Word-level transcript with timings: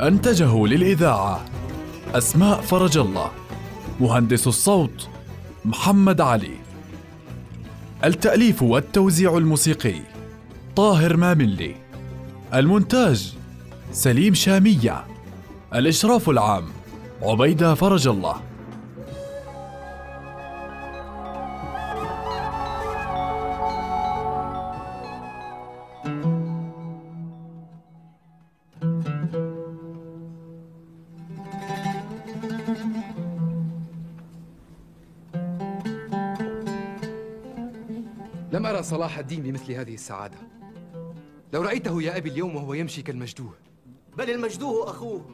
أنتجه 0.00 0.66
للإذاعة 0.66 1.44
أسماء 2.14 2.60
فرج 2.60 2.98
الله 2.98 3.30
مهندس 4.00 4.46
الصوت 4.46 5.08
محمد 5.64 6.20
علي. 6.20 6.56
التأليف 8.04 8.62
والتوزيع 8.62 9.38
الموسيقي 9.38 10.00
طاهر 10.76 11.16
ماملي. 11.16 11.74
المونتاج 12.54 13.34
سليم 13.92 14.34
شامية. 14.34 15.04
الإشراف 15.74 16.30
العام 16.30 16.64
عبيدة 17.22 17.74
فرج 17.74 18.08
الله. 18.08 18.36
صلاح 38.84 39.18
الدين 39.18 39.42
بمثل 39.42 39.72
هذه 39.72 39.94
السعادة. 39.94 40.38
لو 41.52 41.62
رأيته 41.62 42.02
يا 42.02 42.16
أبي 42.16 42.30
اليوم 42.30 42.56
وهو 42.56 42.74
يمشي 42.74 43.02
كالمجدوه. 43.02 43.54
بل 44.16 44.30
المجدوه 44.30 44.90
أخوه 44.90 45.30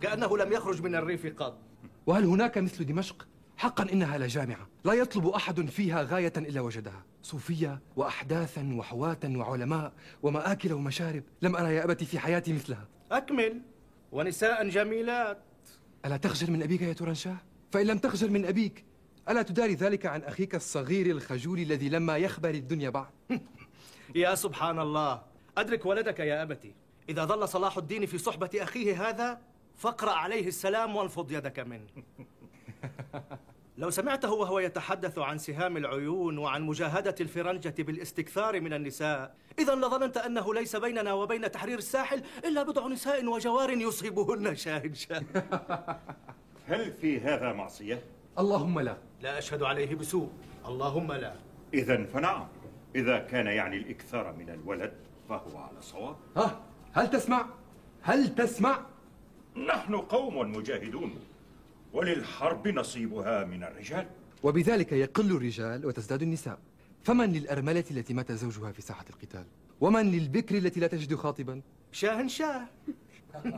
كأنه 0.00 0.38
لم 0.38 0.52
يخرج 0.52 0.82
من 0.82 0.94
الريف 0.94 1.26
قط 1.26 1.58
وهل 2.06 2.24
هناك 2.24 2.58
مثل 2.58 2.84
دمشق؟ 2.84 3.26
حقا 3.56 3.92
إنها 3.92 4.18
لجامعة 4.18 4.68
لا 4.84 4.92
يطلب 4.92 5.26
أحد 5.26 5.70
فيها 5.70 6.02
غاية 6.02 6.32
إلا 6.36 6.60
وجدها. 6.60 7.04
صوفية 7.22 7.80
وأحداثا 7.96 8.74
وحواة 8.74 9.18
وعلماء 9.26 9.92
ومآكل 10.22 10.72
ومشارب. 10.72 11.22
لم 11.42 11.56
أرى 11.56 11.74
يا 11.74 11.84
أبتي 11.84 12.04
في 12.04 12.18
حياتي 12.18 12.52
مثلها. 12.52 12.88
أكمل. 13.12 13.62
ونساء 14.12 14.68
جميلات. 14.68 15.38
ألا 16.06 16.16
تخجل 16.16 16.52
من 16.52 16.62
أبيك 16.62 16.82
يا 16.82 16.92
تورنشاه؟ 16.92 17.36
فإن 17.72 17.86
لم 17.86 17.98
تخجل 17.98 18.30
من 18.30 18.44
أبيك 18.44 18.84
ألا 19.28 19.42
تداري 19.42 19.74
ذلك 19.74 20.06
عن 20.06 20.22
أخيك 20.22 20.54
الصغير 20.54 21.06
الخجول 21.06 21.58
الذي 21.58 21.88
لما 21.88 22.16
يخبر 22.16 22.50
الدنيا 22.50 22.90
بعد؟ 22.90 23.10
يا 24.14 24.34
سبحان 24.34 24.78
الله. 24.78 25.22
أدرك 25.58 25.86
ولدك 25.86 26.20
يا 26.20 26.42
أبتي. 26.42 26.74
إذا 27.08 27.24
ظل 27.24 27.48
صلاح 27.48 27.78
الدين 27.78 28.06
في 28.06 28.18
صحبة 28.18 28.50
أخيه 28.54 29.08
هذا 29.08 29.40
فاقرأ 29.76 30.12
عليه 30.12 30.48
السلام 30.48 30.96
وانفض 30.96 31.32
يدك 31.32 31.60
منه. 31.60 31.86
لو 33.78 33.90
سمعته 33.90 34.32
وهو 34.32 34.58
يتحدث 34.58 35.18
عن 35.18 35.38
سهام 35.38 35.76
العيون 35.76 36.38
وعن 36.38 36.62
مجاهدة 36.62 37.14
الفرنجة 37.20 37.74
بالاستكثار 37.78 38.60
من 38.60 38.72
النساء 38.72 39.34
إذا 39.58 39.74
لظننت 39.74 40.16
أنه 40.16 40.54
ليس 40.54 40.76
بيننا 40.76 41.12
وبين 41.12 41.50
تحرير 41.50 41.78
الساحل 41.78 42.22
إلا 42.44 42.62
بضع 42.62 42.88
نساء 42.88 43.26
وجوار 43.26 43.70
يصيبهن 43.70 44.56
شاهنشاه 44.56 45.22
هل 46.68 46.92
في 46.92 47.20
هذا 47.20 47.52
معصية؟ 47.52 48.02
اللهم 48.38 48.80
لا. 48.80 48.96
لا 49.24 49.38
أشهد 49.38 49.62
عليه 49.62 49.94
بسوء. 49.94 50.30
اللهم 50.66 51.12
لا. 51.12 51.34
إذا 51.74 52.04
فنعم. 52.04 52.46
إذا 52.96 53.18
كان 53.18 53.46
يعني 53.46 53.76
الإكثار 53.76 54.32
من 54.32 54.50
الولد 54.50 54.92
فهو 55.28 55.58
على 55.58 55.82
صواب. 55.82 56.16
ها؟ 56.36 56.60
هل 56.92 57.10
تسمع؟ 57.10 57.46
هل 58.02 58.34
تسمع؟ 58.34 58.86
نحن 59.68 59.96
قوم 59.96 60.52
مجاهدون 60.52 61.14
وللحرب 61.92 62.68
نصيبها 62.68 63.44
من 63.44 63.64
الرجال. 63.64 64.06
وبذلك 64.42 64.92
يقل 64.92 65.36
الرجال 65.36 65.86
وتزداد 65.86 66.22
النساء. 66.22 66.58
فمن 67.04 67.32
للأرملة 67.32 67.84
التي 67.90 68.14
مات 68.14 68.32
زوجها 68.32 68.72
في 68.72 68.82
ساحة 68.82 69.04
القتال؟ 69.10 69.44
ومن 69.80 70.12
للبكر 70.12 70.58
التي 70.58 70.80
لا 70.80 70.86
تجد 70.86 71.14
خاطبا؟ 71.14 71.60
شاهنشاه 71.92 72.66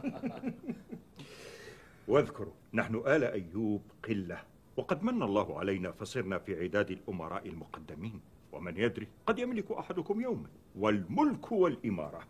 واذكروا 2.09 2.53
نحن 2.75 2.95
آل 3.07 3.25
أيوب 3.25 3.83
قلة. 4.09 4.56
وقد 4.77 5.03
من 5.03 5.23
الله 5.23 5.59
علينا 5.59 5.93
فصرنا 5.93 6.39
في 6.39 6.63
عداد 6.63 6.91
الأمراء 6.91 7.49
المقدمين 7.49 8.21
ومن 8.53 8.77
يدري 8.77 9.09
قد 9.27 9.39
يملك 9.39 9.71
أحدكم 9.71 10.21
يوما. 10.21 10.49
والملك 10.75 11.53
والإمارة 11.53 12.27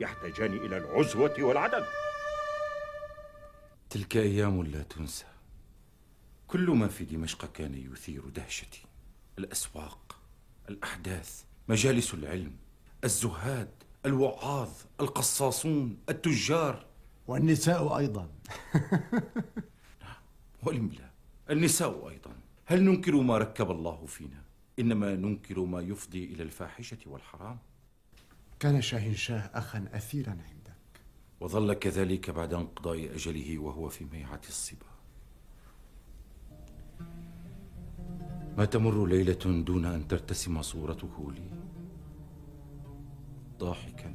يحتاجان 0.00 0.52
إلى 0.56 0.76
العزوة 0.76 1.34
والعدل. 1.38 1.84
تلك 3.90 4.16
أيام 4.16 4.62
لا 4.62 4.82
تنسى. 4.82 5.24
كل 6.48 6.70
ما 6.70 6.88
في 6.88 7.04
دمشق 7.04 7.52
كان 7.52 7.74
يثير 7.74 8.28
دهشتي. 8.28 8.82
الأسواق 9.38 10.16
الأحداث 10.68 11.44
مجالس 11.68 12.14
العلم 12.14 12.56
الزهاد 13.04 13.70
الوعاظ 14.06 14.70
القصاصون 15.00 15.98
التجار. 16.08 16.86
والنساء 17.26 17.98
أيضا. 17.98 18.28
ولم 20.66 20.90
لا 20.98 21.09
النساء 21.50 22.08
أيضا. 22.08 22.30
هل 22.66 22.84
ننكر 22.84 23.16
ما 23.16 23.38
ركب 23.38 23.70
الله 23.70 24.06
فينا؟ 24.06 24.42
إنما 24.78 25.16
ننكر 25.16 25.60
ما 25.64 25.80
يفضي 25.80 26.24
إلى 26.24 26.42
الفاحشة 26.42 26.98
والحرام. 27.06 27.58
كان 28.60 28.82
شاهنشاه 28.82 29.50
أخا 29.54 29.88
أثيرا 29.92 30.30
عندك. 30.30 31.00
وظل 31.40 31.72
كذلك 31.72 32.30
بعد 32.30 32.54
انقضاء 32.54 33.14
أجله 33.14 33.58
وهو 33.58 33.88
في 33.88 34.04
ميعة 34.04 34.40
الصبا. 34.48 34.90
ما 38.58 38.64
تمر 38.64 39.06
ليلة 39.06 39.62
دون 39.62 39.84
أن 39.84 40.08
ترتسم 40.08 40.62
صورته 40.62 41.32
لي؟ 41.32 41.50
ضاحكا 43.58 44.14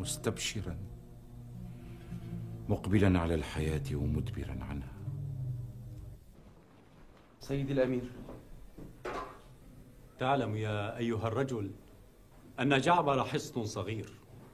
مستبشرا 0.00 0.76
مقبلا 2.68 3.20
على 3.20 3.34
الحياة 3.34 3.94
ومدبرا 3.94 4.64
عنها. 4.64 4.95
سيدي 7.46 7.72
الأمير. 7.72 8.10
تعلم 10.18 10.56
يا 10.56 10.98
أيها 10.98 11.28
الرجل 11.28 11.70
أن 12.60 12.80
جعبر 12.80 13.24
حصن 13.24 13.64
صغير 13.64 14.08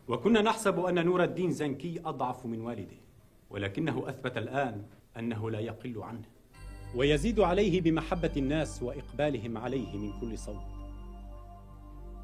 وكنا 0.09 0.43
نحسب 0.43 0.81
أن 0.81 1.05
نور 1.07 1.25
الدين 1.25 1.51
زنكي 1.51 2.01
أضعف 2.05 2.47
من 2.47 2.61
والده 2.61 2.97
ولكنه 3.51 4.09
أثبت 4.09 4.37
الآن 4.37 4.83
أنه 5.19 5.51
لا 5.51 5.61
يقل 5.61 6.03
عنه 6.03 6.25
ويزيد 6.95 7.41
عليه 7.41 7.81
بمحبة 7.81 8.33
الناس 8.37 8.83
وإقبالهم 8.83 9.59
عليه 9.59 9.97
من 9.97 10.21
كل 10.21 10.39
صوب 10.39 10.63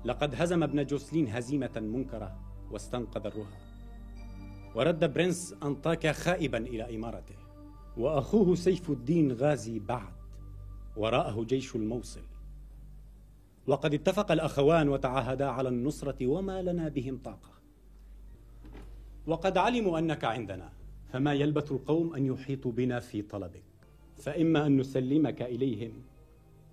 لقد 0.04 0.34
هزم 0.34 0.62
ابن 0.62 0.86
جوسلين 0.86 1.28
هزيمة 1.28 1.80
منكرة 1.80 2.40
واستنقذ 2.70 3.26
الرهى 3.26 3.58
ورد 4.74 5.12
برنس 5.12 5.54
أنطاكيا 5.62 6.12
خائبا 6.12 6.58
إلى 6.58 6.96
إمارته 6.96 7.36
وأخوه 7.96 8.54
سيف 8.54 8.90
الدين 8.90 9.32
غازي 9.32 9.78
بعد. 9.78 10.17
وراءه 10.98 11.44
جيش 11.44 11.76
الموصل. 11.76 12.22
وقد 13.66 13.94
اتفق 13.94 14.32
الأخوان 14.32 14.88
وتعاهدا 14.88 15.46
على 15.46 15.68
النصرة 15.68 16.26
وما 16.26 16.62
لنا 16.62 16.88
بهم 16.88 17.18
طاقة. 17.24 17.50
وقد 19.26 19.58
علموا 19.58 19.98
أنك 19.98 20.24
عندنا 20.24 20.72
فما 21.12 21.34
يلبث 21.34 21.72
القوم 21.72 22.14
أن 22.14 22.26
يحيطوا 22.26 22.72
بنا 22.72 23.00
في 23.00 23.22
طلبك. 23.22 23.62
فإما 24.16 24.66
أن 24.66 24.76
نسلمك 24.76 25.42
إليهم 25.42 25.92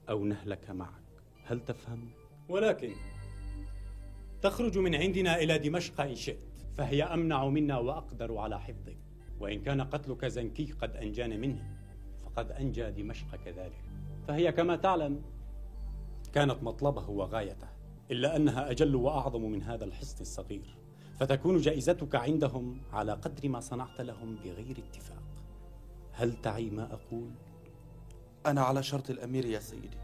أو 0.09 0.25
نهلك 0.25 0.69
معك. 0.69 1.03
هل 1.45 1.59
تفهم؟ 1.59 2.09
ولكن 2.49 2.91
تخرج 4.41 4.77
من 4.77 4.95
عندنا 4.95 5.37
إلى 5.37 5.59
دمشق 5.59 6.01
إن 6.01 6.15
شئت 6.15 6.37
فهي 6.77 7.03
أمنع 7.03 7.47
منا 7.47 7.77
وأقدر 7.77 8.37
على 8.37 8.59
حفظك. 8.59 8.97
وإن 9.39 9.61
كان 9.61 9.81
قتلك 9.81 10.25
زنكي 10.25 10.71
قد 10.71 10.95
أنجانا 10.95 11.37
منه 11.37 11.77
فقد 12.25 12.51
أنجى 12.51 12.91
دمشق 12.91 13.35
كذلك. 13.45 13.94
فهي 14.27 14.51
كما 14.51 14.75
تعلم 14.75 15.21
كانت 16.33 16.63
مطلبه 16.63 17.09
وغايته 17.09 17.67
إلا 18.11 18.35
أنها 18.35 18.71
أجل 18.71 18.95
وأعظم 18.95 19.41
من 19.41 19.63
هذا 19.63 19.85
الحصن 19.85 20.21
الصغير. 20.21 20.77
فتكون 21.19 21.57
جائزتك 21.57 22.15
عندهم 22.15 22.81
على 22.93 23.13
قدر 23.13 23.49
ما 23.49 23.59
صنعت 23.59 24.01
لهم 24.01 24.35
بغير 24.35 24.77
اتفاق. 24.77 25.23
هل 26.13 26.41
تعي 26.41 26.69
ما 26.69 26.93
أقول؟ 26.93 27.29
أنا 28.45 28.61
على 28.61 28.83
شرط 28.83 29.09
الأمير 29.09 29.45
يا 29.45 29.59
سيدي. 29.59 29.97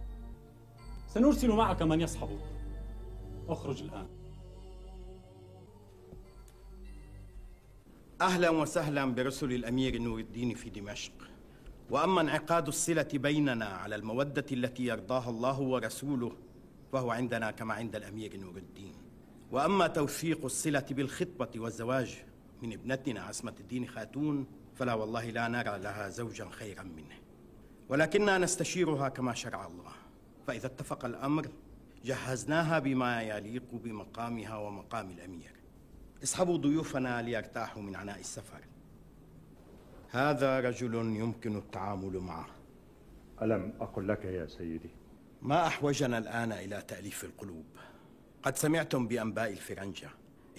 سنرسل 1.08 1.50
معك 1.50 1.82
من 1.82 2.02
يصحبك 2.02 2.40
أخرج 3.50 3.84
الآن. 3.84 4.08
أهلا 8.22 8.50
وسهلا 8.50 9.06
برسل 9.06 9.54
الأمير 9.54 10.02
نور 10.02 10.20
الدين 10.20 10.54
في 10.56 10.70
دمشق. 10.70 11.31
وأما 11.92 12.22
انعقاد 12.22 12.68
الصلة 12.68 13.08
بيننا 13.14 13.66
على 13.66 13.96
المودة 13.96 14.46
التي 14.52 14.86
يرضاها 14.86 15.30
الله 15.30 15.60
ورسوله 15.60 16.32
فهو 16.92 17.12
عندنا 17.12 17.52
كما 17.52 17.74
عند 17.74 17.96
الأمير 17.96 18.38
نور 18.38 18.58
الدين. 18.58 18.94
وأما 19.52 19.88
توثيق 19.88 20.46
الصلة 20.46 20.86
بالخطبة 20.92 21.50
والزواج 21.56 22.24
من 22.62 22.74
ابنتنا 22.74 23.22
عصمة 23.22 23.54
الدين 23.60 23.88
خاتون 23.88 24.48
فلا 24.76 24.94
والله 24.94 25.30
لا 25.30 25.48
نرى 25.48 25.80
لها 25.80 26.10
زوجا 26.10 26.50
خيرا 26.50 26.84
منه. 26.84 27.16
ولكننا 27.90 28.38
نستشيرها 28.38 29.10
كما 29.10 29.34
شرع 29.34 29.68
الله. 29.68 29.94
فإذا 30.48 30.68
اتفق 30.68 31.06
الأمر 31.06 31.48
جهزناها 32.06 32.80
بما 32.80 33.22
يليق 33.22 33.68
بمقامها 33.74 34.58
ومقام 34.58 35.10
الأمير. 35.10 35.52
اسحبوا 36.24 36.58
ضيوفنا 36.58 37.22
ليرتاحوا 37.22 37.82
من 37.82 37.96
عناء 37.96 38.20
السفر. 38.20 38.62
هذا 40.14 40.60
رجل 40.60 40.96
يمكن 40.96 41.58
التعامل 41.58 42.20
معه. 42.20 42.48
ألم 43.42 43.74
أقل 43.82 44.08
لك 44.08 44.26
يا 44.26 44.48
سيدي؟ 44.48 44.90
ما 45.42 45.68
أحوجنا 45.68 46.18
الآن 46.18 46.52
إلى 46.52 46.84
تأليف 46.88 47.24
القلوب. 47.24 47.66
قد 48.44 48.58
سمعتم 48.58 49.08
بأنباء 49.08 49.52
الفرنجة. 49.52 50.10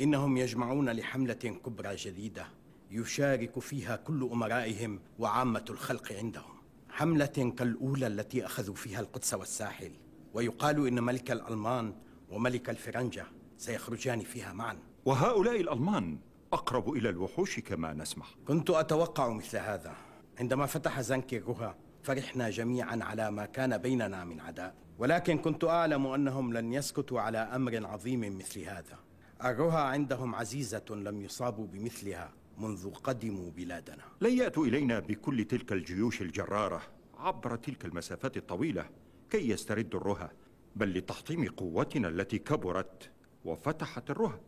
إنهم 0.01 0.37
يجمعون 0.37 0.91
لحملة 0.91 1.35
كبرى 1.35 1.97
جديدة 1.97 2.47
يشارك 2.91 3.59
فيها 3.59 3.97
كل 3.97 4.29
أمرائهم 4.33 5.01
وعامة 5.19 5.65
الخلق 5.71 6.13
عندهم. 6.13 6.55
حملة 6.89 7.55
كالأولى 7.59 8.07
التي 8.07 8.47
أخذوا 8.47 8.75
فيها 8.75 9.01
القدس 9.01 9.35
والساحل. 9.35 9.93
ويقال 10.35 10.87
إن 10.87 11.03
ملك 11.03 11.31
الألمان 11.31 11.95
وملك 12.31 12.71
الفرنجة 12.71 13.27
سيخرجان 13.57 14.21
فيها 14.21 14.53
معا. 14.53 14.79
وهؤلاء 15.05 15.61
الألمان 15.61 16.19
أقرب 16.53 16.93
إلى 16.93 17.09
الوحوش 17.09 17.61
كما 17.61 17.93
نسمع 17.93 18.27
كنت 18.49 18.71
أتوقع 18.71 19.29
مثل 19.29 19.59
هذا. 19.59 19.97
عندما 20.41 20.67
فتح 20.67 21.01
زنكي 21.01 21.39
الرها 21.39 21.77
فرحنا 22.03 22.51
جميعا 22.51 22.99
على 23.03 23.31
ما 23.31 23.47
كان 23.47 23.79
بيننا 23.79 24.25
من 24.25 24.41
عداء. 24.41 24.75
ولكن 24.99 25.39
كنت 25.39 25.65
أعلم 25.65 26.07
أنهم 26.07 26.53
لن 26.53 26.73
يسكتوا 26.73 27.21
على 27.21 27.39
أمر 27.39 27.87
عظيم 27.87 28.39
مثل 28.39 28.61
هذا. 28.61 28.99
الرها 29.45 29.81
عندهم 29.81 30.35
عزيزة 30.35 30.85
لم 30.91 31.23
يصابوا 31.23 31.67
بمثلها 31.67 32.33
منذ 32.59 32.91
قدموا 32.91 33.51
بلادنا. 33.51 34.05
لن 34.21 34.39
يأتوا 34.39 34.67
إلينا 34.67 34.99
بكل 34.99 35.45
تلك 35.45 35.73
الجيوش 35.73 36.23
الجرارة 36.23 36.83
عبر 37.19 37.57
تلك 37.57 37.85
المسافات 37.85 38.37
الطويلة 38.37 38.89
كي 39.31 39.49
يستردوا 39.51 40.01
الرهى 40.01 40.31
بل 40.77 40.99
لتحطيم 40.99 41.49
قوتنا 41.49 42.09
التي 42.09 42.39
كبرت 42.39 43.11
وفتحت 43.45 44.11
الرهى 44.11 44.41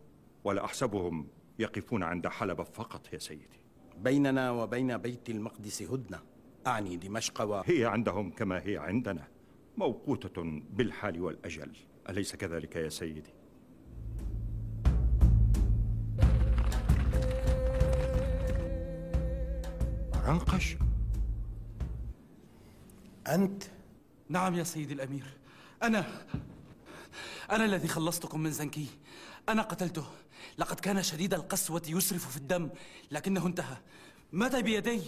ولا 0.44 0.64
أحسبهم 0.64 1.28
يقفون 1.58 2.02
عند 2.02 2.28
حلب 2.28 2.62
فقط 2.62 3.12
يا 3.12 3.18
سيدي. 3.18 3.60
بيننا 3.96 4.50
وبين 4.50 4.96
بيت 4.96 5.30
المقدس 5.30 5.82
هدنة. 5.82 6.22
أعني 6.66 6.96
دمشق 6.96 7.42
و... 7.42 7.54
هي 7.54 7.86
عندهم 7.86 8.30
كما 8.30 8.58
هي 8.66 8.76
عندنا 8.76 9.28
موقوتة 9.76 10.42
بالحال 10.70 11.20
والأجل. 11.20 11.72
أليس 12.08 12.36
كذلك 12.36 12.76
يا 12.76 12.88
سيدي؟ 12.88 13.34
رنقش 20.26 20.76
أنت؟ 23.26 23.62
نعم 24.28 24.54
يا 24.54 24.64
سيدي 24.64 24.94
الأمير. 24.94 25.24
أنا 25.82 26.06
أنا 27.50 27.64
الذي 27.64 27.88
خلصتكم 27.88 28.40
من 28.40 28.50
زنكي. 28.50 28.86
أنا 29.48 29.62
قتلته. 29.62 30.04
لقد 30.58 30.80
كان 30.80 31.02
شديد 31.02 31.34
القسوة 31.34 31.82
يسرف 31.88 32.30
في 32.30 32.36
الدم 32.36 32.70
لكنه 33.10 33.46
انتهى. 33.46 33.76
مات 34.32 34.56
بيدي؟ 34.56 35.00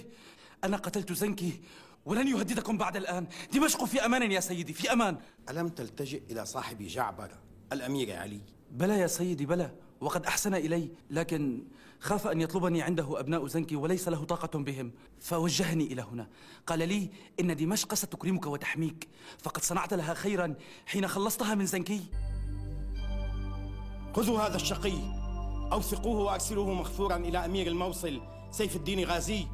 أنا 0.65 0.77
قتلت 0.77 1.13
زنكي 1.13 1.61
ولن 2.05 2.29
يهددكم 2.29 2.79
بعد 2.79 2.97
الآن. 2.97 3.27
دمشق 3.53 3.85
في 3.85 4.05
أمان 4.05 4.33
يا 4.33 4.41
سيدي 4.41 4.73
في 4.73 4.93
أمان. 4.93 5.19
ألم 5.51 5.69
تلتجئ 5.69 6.23
إلى 6.31 6.47
صاحب 6.47 6.83
جعبر 6.83 7.31
الأمير 7.73 8.17
علي؟ 8.17 8.41
بلى 8.71 8.99
يا 8.99 9.07
سيدي 9.07 9.47
بلى. 9.47 9.73
وقد 10.01 10.27
أحسن 10.27 10.55
إلي 10.55 10.91
لكن 11.11 11.65
خاف 12.01 12.27
أن 12.27 12.41
يطلبني 12.41 12.83
عنده 12.83 13.21
أبناء 13.21 13.47
زنكي 13.47 13.77
وليس 13.77 14.09
له 14.09 14.25
طاقة 14.25 14.59
بهم. 14.59 14.93
فوجهني 15.21 15.85
إلى 15.85 16.03
هنا. 16.03 16.29
قال 16.67 16.89
لي 16.89 17.11
إن 17.41 17.57
دمشق 17.57 17.95
ستكرمك 17.95 18.47
وتحميك. 18.47 19.09
فقد 19.39 19.63
صنعت 19.63 19.95
لها 19.95 20.15
خيرا 20.15 20.55
حين 20.87 21.09
خلصتها 21.09 21.55
من 21.55 21.67
زنكي. 21.67 22.01
خذوا 24.17 24.41
هذا 24.41 24.57
الشقي. 24.57 25.16
أوثقوه 25.73 26.21
وأرسلوه 26.21 26.75
مغفورا 26.75 27.17
إلى 27.17 27.45
أمير 27.45 27.67
الموصل 27.67 28.21
سيف 28.51 28.77
الدين 28.77 29.05
غازي 29.05 29.47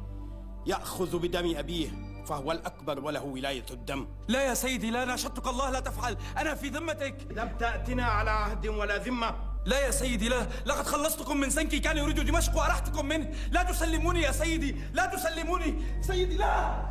يأخذ 0.65 1.19
بدم 1.19 1.57
أبيه 1.57 1.89
فهو 2.25 2.51
الأكبر 2.51 2.99
وله 2.99 3.23
ولاية 3.23 3.65
الدم. 3.71 4.07
لا 4.27 4.43
يا 4.43 4.53
سيدي 4.53 4.91
لا 4.91 5.05
ناشدتك 5.05 5.47
الله 5.47 5.69
لا 5.69 5.79
تفعل. 5.79 6.17
أنا 6.37 6.55
في 6.55 6.69
ذمتك. 6.69 7.15
لم 7.31 7.57
تأتنا 7.59 8.05
على 8.05 8.29
عهد 8.29 8.67
ولا 8.67 8.97
ذمة. 8.97 9.35
لا 9.65 9.85
يا 9.85 9.91
سيدي 9.91 10.29
لا. 10.29 10.47
لقد 10.65 10.85
خلصتكم 10.85 11.37
من 11.37 11.49
زنكي 11.49 11.79
كان 11.79 11.97
يريد 11.97 12.19
دمشق 12.19 12.57
وأرحتكم 12.57 13.05
منه. 13.05 13.31
لا 13.51 13.63
تسلموني 13.63 14.21
يا 14.21 14.31
سيدي. 14.31 14.75
لا 14.93 15.05
تسلموني. 15.05 15.83
سيدي 16.01 16.37
لا. 16.37 16.85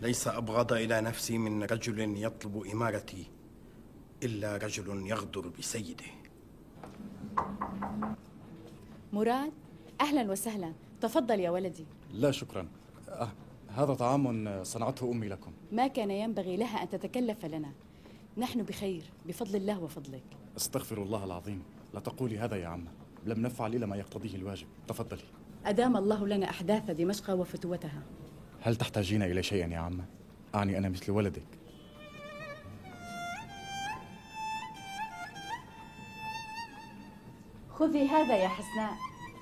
ليس 0.00 0.28
أبغض 0.28 0.72
إلى 0.72 1.00
نفسي 1.00 1.38
من 1.38 1.62
رجل 1.62 2.24
يطلب 2.24 2.66
إمارتي. 2.72 3.39
إلا 4.22 4.56
رجل 4.56 5.06
يغدر 5.06 5.48
بسيده. 5.58 6.04
مراد 9.12 9.52
أهلا 10.00 10.30
وسهلا. 10.30 10.72
تفضل 11.00 11.40
يا 11.40 11.50
ولدي. 11.50 11.84
لا 12.12 12.30
شكرا. 12.30 12.68
أه 13.08 13.28
هذا 13.68 13.94
طعام 13.94 14.64
صنعته 14.64 15.10
أمي 15.10 15.28
لكم. 15.28 15.52
ما 15.72 15.86
كان 15.86 16.10
ينبغي 16.10 16.56
لها 16.56 16.82
أن 16.82 16.88
تتكلف 16.88 17.44
لنا. 17.44 17.72
نحن 18.36 18.62
بخير 18.62 19.02
بفضل 19.26 19.56
الله 19.56 19.80
وفضلك. 19.82 20.22
استغفر 20.56 21.02
الله 21.02 21.24
العظيم. 21.24 21.62
لا 21.94 22.00
تقولي 22.00 22.38
هذا 22.38 22.56
يا 22.56 22.66
عمة 22.66 22.90
لم 23.24 23.42
نفعل 23.42 23.74
إلا 23.74 23.86
ما 23.86 23.96
يقتضيه 23.96 24.34
الواجب. 24.34 24.66
تفضلي. 24.88 25.24
أدام 25.66 25.96
الله 25.96 26.26
لنا 26.26 26.50
أحداث 26.50 26.90
دمشق 26.90 27.30
وفتوتها. 27.30 28.02
هل 28.60 28.76
تحتاجين 28.76 29.22
إلى 29.22 29.42
شيء 29.42 29.68
يا 29.68 29.78
عمة؟ 29.78 30.04
أعني 30.54 30.78
أنا 30.78 30.88
مثل 30.88 31.12
ولدك. 31.12 31.59
خذي 37.80 38.08
هذا 38.08 38.36
يا 38.36 38.48
حسناء 38.48 38.92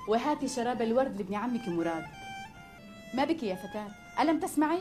وهاتي 0.09 0.49
شراب 0.49 0.83
الورد 0.83 1.19
لابن 1.19 1.35
عمك 1.35 1.69
مراد. 1.69 2.05
ما 3.15 3.25
بك 3.25 3.43
يا 3.43 3.55
فتاة؟ 3.55 3.89
ألم 4.21 4.41
تسمعي؟ 4.41 4.79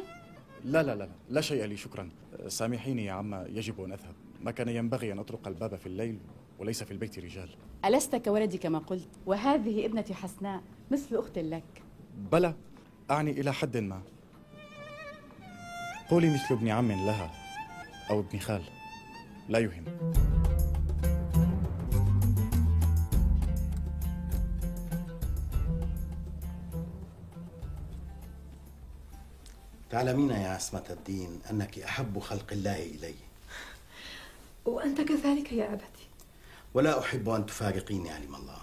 لا 0.64 0.84
لا 0.84 0.96
لا 0.96 1.10
لا 1.30 1.42
شيء 1.42 1.66
لي 1.66 1.78
شكرا. 1.78 2.10
سامحيني 2.48 3.06
يا 3.06 3.12
عمة 3.12 3.44
يجب 3.44 3.84
أن 3.84 3.92
أذهب. 3.92 4.14
ما 4.42 4.52
كان 4.52 4.70
ينبغي 4.70 5.12
أن 5.12 5.20
أطرق 5.20 5.48
الباب 5.48 5.76
في 5.76 5.86
الليل 5.86 6.20
وليس 6.60 6.84
في 6.84 6.92
البيت 6.92 7.20
رجال. 7.20 7.50
ألست 7.86 8.16
كولدي 8.16 8.58
كما 8.58 8.80
قلت 8.80 9.10
وهذه 9.26 9.86
ابنتي 9.86 10.14
حسناء 10.14 10.62
مثل 10.92 11.16
أخت 11.16 11.38
لك. 11.38 11.84
بلى 12.32 12.54
أعني 13.12 13.32
إلى 13.32 13.54
حد 13.54 13.78
ما. 13.78 14.02
قولي 16.10 16.34
مثل 16.34 16.56
ابن 16.56 16.68
عم 16.70 16.92
لها 16.92 17.32
أو 18.10 18.20
ابن 18.20 18.40
خال 18.40 18.62
لا 19.50 19.60
يهم. 19.60 19.84
تعلمين 29.89 30.29
يا 30.29 30.50
عصمة 30.50 30.84
الدين 30.89 31.39
أنك 31.51 31.79
أحب 31.79 32.20
خلق 32.20 32.51
الله 32.51 32.84
إلي 32.84 33.15
وأنت 34.65 35.01
كذلك 35.01 35.51
يا 35.53 35.74
أبتي 35.74 36.08
ولا 36.74 37.00
أحب 37.00 37.29
أن 37.29 37.46
تفارقيني 37.46 38.10
علم 38.10 38.36
الله 38.36 38.62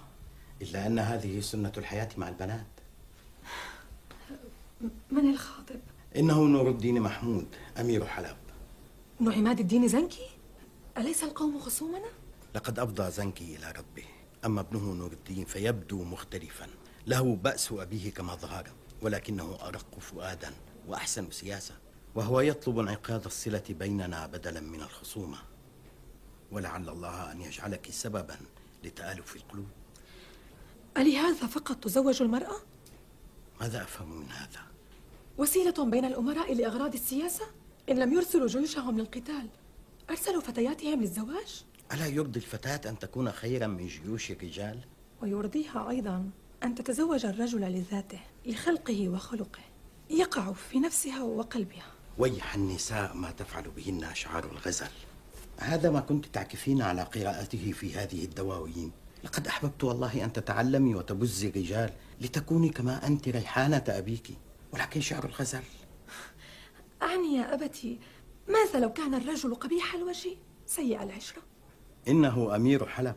إلا 0.63 0.87
أن 0.87 0.99
هذه 0.99 1.41
سنة 1.41 1.73
الحياة 1.79 2.09
مع 2.17 2.29
البنات 2.29 2.67
من 5.11 5.31
الخاطب؟ 5.31 5.81
إنه 6.17 6.43
نور 6.45 6.71
الدين 6.71 7.01
محمود 7.01 7.47
أمير 7.81 8.07
حلب 8.07 8.37
نعماد 9.21 9.61
الدين 9.61 9.89
زنكي؟ 9.89 10.29
أليس 10.99 11.25
القوم 11.25 11.59
خصومنا؟ 11.61 12.09
لقد 12.55 12.79
أفضى 12.79 13.11
زنكي 13.11 13.57
إلى 13.57 13.71
ربه 13.73 14.05
أما 14.45 14.61
ابنه 14.61 14.93
نور 14.93 15.13
الدين 15.13 15.45
فيبدو 15.45 16.05
مختلفا 16.05 16.67
له 17.07 17.37
بأس 17.37 17.73
أبيه 17.73 18.11
كما 18.13 18.35
ظهر 18.35 18.69
ولكنه 19.03 19.59
أرق 19.63 19.99
فؤادا 20.01 20.53
وأحسن 20.89 21.31
سياسة 21.31 21.75
وهو 22.15 22.41
يطلب 22.41 22.79
انعقاد 22.79 23.25
الصلة 23.25 23.63
بيننا 23.71 24.27
بدلا 24.27 24.61
من 24.61 24.81
الخصومة 24.81 25.39
ولعل 26.53 26.89
الله 26.89 27.33
أن 27.33 27.41
يجعلك 27.41 27.91
سببا 27.91 28.37
لتآلف 28.85 29.37
القلوب 29.37 29.69
ألهذا 30.97 31.47
فقط 31.47 31.77
تزوج 31.77 32.23
المرأة؟ 32.23 32.57
ماذا 33.61 33.83
أفهم 33.83 34.21
من 34.21 34.31
هذا؟ 34.31 34.61
وسيلة 35.39 35.85
بين 35.85 36.05
الأمراء 36.05 36.55
لأغراض 36.55 36.95
السياسة؟ 36.95 37.45
إن 37.91 37.99
لم 37.99 38.13
يرسلوا 38.13 38.47
جيوشهم 38.47 38.99
للقتال 38.99 39.49
أرسلوا 40.11 40.41
فتياتهم 40.41 41.01
للزواج؟ 41.01 41.65
ألا 41.93 42.07
يرضي 42.07 42.39
الفتاة 42.39 42.91
أن 42.91 42.99
تكون 42.99 43.33
خيرا 43.33 43.67
من 43.67 43.87
جيوش 43.87 44.31
الرجال؟ 44.31 44.79
ويرضيها 45.23 45.91
أيضا 45.91 46.31
أن 46.63 46.75
تتزوج 46.75 47.27
الرجل 47.27 47.61
لذاته 47.61 48.21
لخلقه 48.47 49.09
وخلقه 49.09 49.63
يقع 50.11 50.53
في 50.53 50.81
نفسها 50.81 51.23
وقلبها. 51.23 51.87
ويح 52.19 52.55
النساء 52.55 53.15
ما 53.15 53.31
تفعل 53.31 53.71
بهن 53.71 54.05
أشعار 54.05 54.45
الغزل. 54.45 54.91
هذا 55.59 55.91
ما 55.91 56.01
كنت 56.01 56.27
تعكفين 56.27 56.83
على 56.83 57.03
قراءته 57.03 57.73
في 57.73 57.95
هذه 57.95 58.25
الدواوين. 58.25 58.93
لقد 59.25 59.47
أحببت 59.47 59.85
والله 59.85 60.25
أن 60.25 60.33
تتعلمي 60.33 60.95
وتبزي 60.95 61.49
الرجال 61.49 61.93
لتكوني 62.21 62.69
كما 62.69 63.07
أنت 63.07 63.29
ريحانة 63.29 63.85
أبيك. 63.89 64.29
ولكن 64.73 65.01
شعر 65.01 65.25
الغزل. 65.25 65.63
أعني 67.03 67.37
يا 67.37 67.55
أبتي 67.55 67.99
ماذا 68.49 68.81
لو 68.81 68.93
كان 68.93 69.15
الرجل 69.15 69.55
قبيح 69.55 69.95
الوجه؟ 69.95 70.37
سيء 70.67 71.03
العشرة. 71.03 71.43
إنه 72.09 72.57
أمير 72.57 72.87
حلب. 72.87 73.17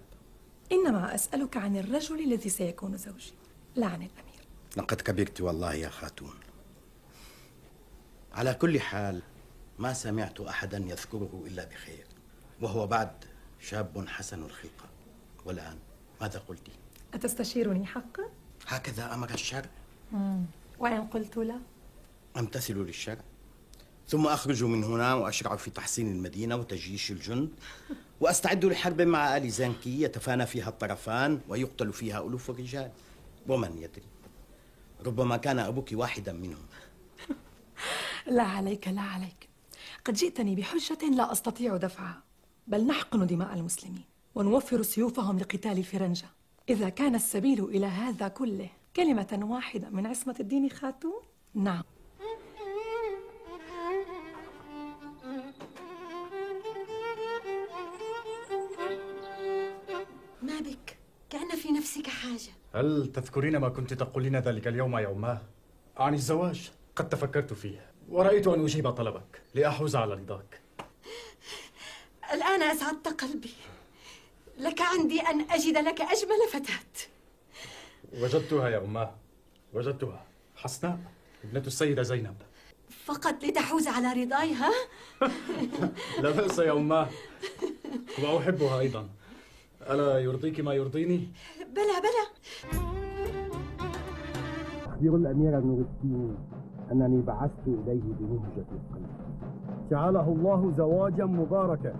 إنما 0.72 1.15
أسألك 1.15 1.58
عن 1.58 1.77
الرجل 1.77 2.20
الذي 2.20 2.50
سيكون 2.50 2.98
زوجي 2.98 3.34
لا 3.75 3.86
عن 3.86 3.96
الأمير. 3.96 4.41
لقد 4.77 5.01
كبرت 5.01 5.41
والله 5.41 5.74
يا 5.74 5.89
خاتون. 5.89 6.34
على 8.38 8.53
كل 8.53 8.82
حال 8.82 9.22
ما 9.79 9.94
سمعت 9.94 10.41
أحدا 10.41 10.77
يذكره 10.77 11.44
إلا 11.48 11.65
بخير 11.65 12.06
وهو 12.62 12.88
بعد 12.88 13.12
شاب 13.60 14.08
حسن 14.08 14.44
الخلقة 14.44 14.86
والآن 15.46 15.77
ماذا 16.22 16.39
قلت؟ 16.39 16.67
أتستشيرني 17.13 17.86
حقا؟ 17.86 18.24
هكذا 18.67 19.13
أمر 19.13 19.29
الشرع 19.29 19.70
مم. 20.12 20.46
وإن 20.79 21.08
قلت 21.08 21.38
لا. 21.38 21.60
أمتثل 22.38 22.74
للشرع 22.74 23.22
ثم 24.08 24.27
أخرج 24.27 24.63
من 24.63 24.84
هنا 24.84 25.13
وأشرع 25.13 25.56
في 25.56 25.72
تحصين 25.72 26.12
المدينة 26.12 26.56
وتجيش 26.56 27.12
الجند 27.12 27.50
وأستعد 28.22 28.65
لحرب 28.65 29.01
مع 29.01 29.38
آل 29.38 29.50
زنكي 29.50 30.01
يتفانى 30.01 30.46
فيها 30.46 30.70
الطرفان 30.70 31.39
ويقتل 31.50 31.94
فيها 31.94 32.20
ألوف 32.20 32.50
الرجال. 32.50 32.91
ومن 33.48 33.77
يدري؟ 33.77 34.08
ربما 35.06 35.38
كان 35.38 35.60
أبوك 35.60 35.89
واحدا 35.94 36.34
منهم. 36.34 36.65
لا 38.28 38.44
عليك 38.44 38.88
لا 38.88 39.02
عليك. 39.02 39.50
قد 40.06 40.14
جئتني 40.14 40.56
بحجة 40.56 41.10
لا 41.10 41.32
أستطيع 41.32 41.78
دفعها. 41.78 42.24
بل 42.68 42.88
نحقن 42.88 43.28
دماء 43.28 43.54
المسلمين 43.54 44.04
ونوفر 44.36 44.82
سيوفهم 44.82 45.40
لقتال 45.40 45.78
الفرنجة. 45.78 46.26
إذا 46.70 46.90
كان 46.90 47.16
السبيل 47.16 47.64
إلى 47.64 47.86
هذا 47.86 48.28
كله 48.28 48.70
كلمة 48.96 49.40
واحدة 49.44 49.90
من 49.90 50.06
عصمة 50.06 50.36
الدين 50.40 50.70
خاتون؟ 50.70 51.22
نعم. 51.54 51.84
ما 60.42 60.60
بك؟ 60.60 60.98
كأن 61.30 61.56
في 61.56 61.72
نفسك 61.72 62.08
حاجة. 62.08 62.52
هل 62.76 63.12
تذكرين 63.14 63.58
ما 63.58 63.70
كنت 63.70 63.94
تقولين 63.94 64.36
ذلك 64.36 64.68
اليوم 64.68 64.98
يا 64.98 65.12
أماه؟ 65.12 65.42
عن 65.98 66.14
الزواج 66.14 66.72
قد 66.96 67.10
تفكرت 67.10 67.54
فيه. 67.54 67.97
ورأيت 68.10 68.48
أن 68.48 68.64
أجيب 68.64 68.90
طلبك 68.90 69.42
لأحوز 69.56 69.96
على 69.96 70.14
رضاك. 70.14 70.62
الآن 72.34 72.62
أسعدت 72.62 73.08
قلبي. 73.08 73.54
لك 74.60 74.82
عندي 74.82 75.22
أن 75.22 75.42
أجد 75.52 75.78
لك 75.78 76.02
أجمل 76.02 76.48
فتاة. 76.52 77.10
وجدتها 78.22 78.70
يا 78.70 78.78
أماه 78.78 79.16
وجدتها. 79.74 80.26
حسناء 80.56 81.00
ابنة 81.44 81.64
السيدة 81.68 82.02
زينب. 82.04 82.36
فقط 83.06 83.44
لتحوز 83.44 83.88
على 83.88 84.24
رضاي 84.24 84.54
ها؟ 84.54 84.72
لا 86.24 86.32
بأس 86.32 86.60
يا 86.60 86.72
أماه 86.72 87.10
وأحبها 88.24 88.80
أيضا. 88.80 89.10
ألا 89.90 90.20
يرضيك 90.20 90.60
ما 90.60 90.74
يرضيني؟ 90.74 91.28
بلى 91.60 92.02
بلى. 92.02 92.28
أخبر 94.86 95.16
الأمير 95.16 95.52
نور 95.60 95.80
الدين 95.82 96.38
أنني 96.91 97.22
بعثت 97.22 97.67
إليه 97.67 98.01
بمهجة 98.20 98.65
القلب. 98.72 99.10
جعله 99.91 100.27
الله 100.34 100.74
زواجا 100.77 101.25
مباركا. 101.25 101.96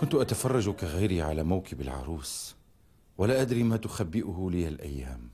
كنت 0.00 0.14
أتفرج 0.14 0.70
كغيري 0.70 1.22
على 1.22 1.42
موكب 1.42 1.80
العروس 1.80 2.56
ولا 3.18 3.42
أدري 3.42 3.62
ما 3.62 3.76
تخبئه 3.76 4.48
لي 4.50 4.68
الأيام. 4.68 5.30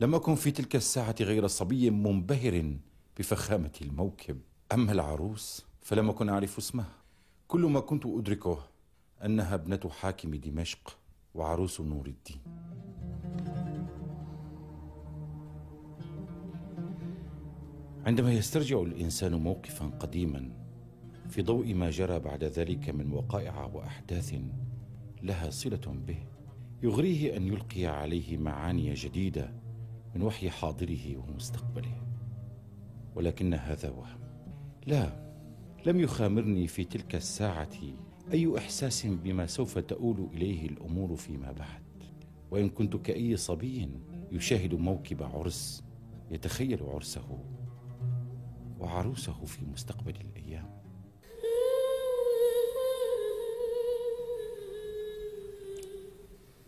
لم 0.00 0.14
أكن 0.14 0.34
في 0.34 0.50
تلك 0.50 0.76
الساعة 0.76 1.14
غير 1.20 1.46
صبي 1.46 1.90
منبهر 1.90 2.76
بفخامة 3.18 3.72
الموكب. 3.82 4.40
أما 4.72 4.92
العروس 4.92 5.66
فلم 5.80 6.10
أكن 6.10 6.28
أعرف 6.28 6.58
اسمها. 6.58 7.03
كل 7.48 7.60
ما 7.60 7.80
كنت 7.80 8.06
أدركه 8.06 8.58
أنها 9.24 9.54
ابنة 9.54 9.90
حاكم 9.90 10.34
دمشق 10.34 10.98
وعروس 11.34 11.80
نور 11.80 12.06
الدين. 12.06 12.40
عندما 18.06 18.32
يسترجع 18.32 18.82
الإنسان 18.82 19.34
موقفا 19.34 19.86
قديما 19.86 20.50
في 21.28 21.42
ضوء 21.42 21.74
ما 21.74 21.90
جرى 21.90 22.18
بعد 22.18 22.44
ذلك 22.44 22.90
من 22.90 23.12
وقائع 23.12 23.64
وأحداث 23.64 24.34
لها 25.22 25.50
صلة 25.50 25.96
به 26.06 26.18
يغريه 26.82 27.36
أن 27.36 27.46
يلقي 27.46 27.86
عليه 27.86 28.36
معاني 28.36 28.94
جديدة 28.94 29.52
من 30.14 30.22
وحي 30.22 30.50
حاضره 30.50 31.16
ومستقبله. 31.16 32.02
ولكن 33.14 33.54
هذا 33.54 33.90
وهم. 33.90 34.20
لا 34.86 35.23
لم 35.86 36.00
يخامرني 36.00 36.66
في 36.66 36.84
تلك 36.84 37.14
الساعة 37.14 37.70
أي 38.32 38.58
إحساس 38.58 39.06
بما 39.06 39.46
سوف 39.46 39.78
تؤول 39.78 40.28
إليه 40.34 40.66
الأمور 40.66 41.16
فيما 41.16 41.52
بعد 41.52 41.82
وإن 42.50 42.68
كنت 42.68 42.96
كأي 42.96 43.36
صبي 43.36 43.88
يشاهد 44.32 44.74
موكب 44.74 45.22
عرس 45.22 45.84
يتخيل 46.30 46.82
عرسه 46.82 47.38
وعروسه 48.80 49.44
في 49.44 49.64
مستقبل 49.72 50.14
الأيام 50.20 50.80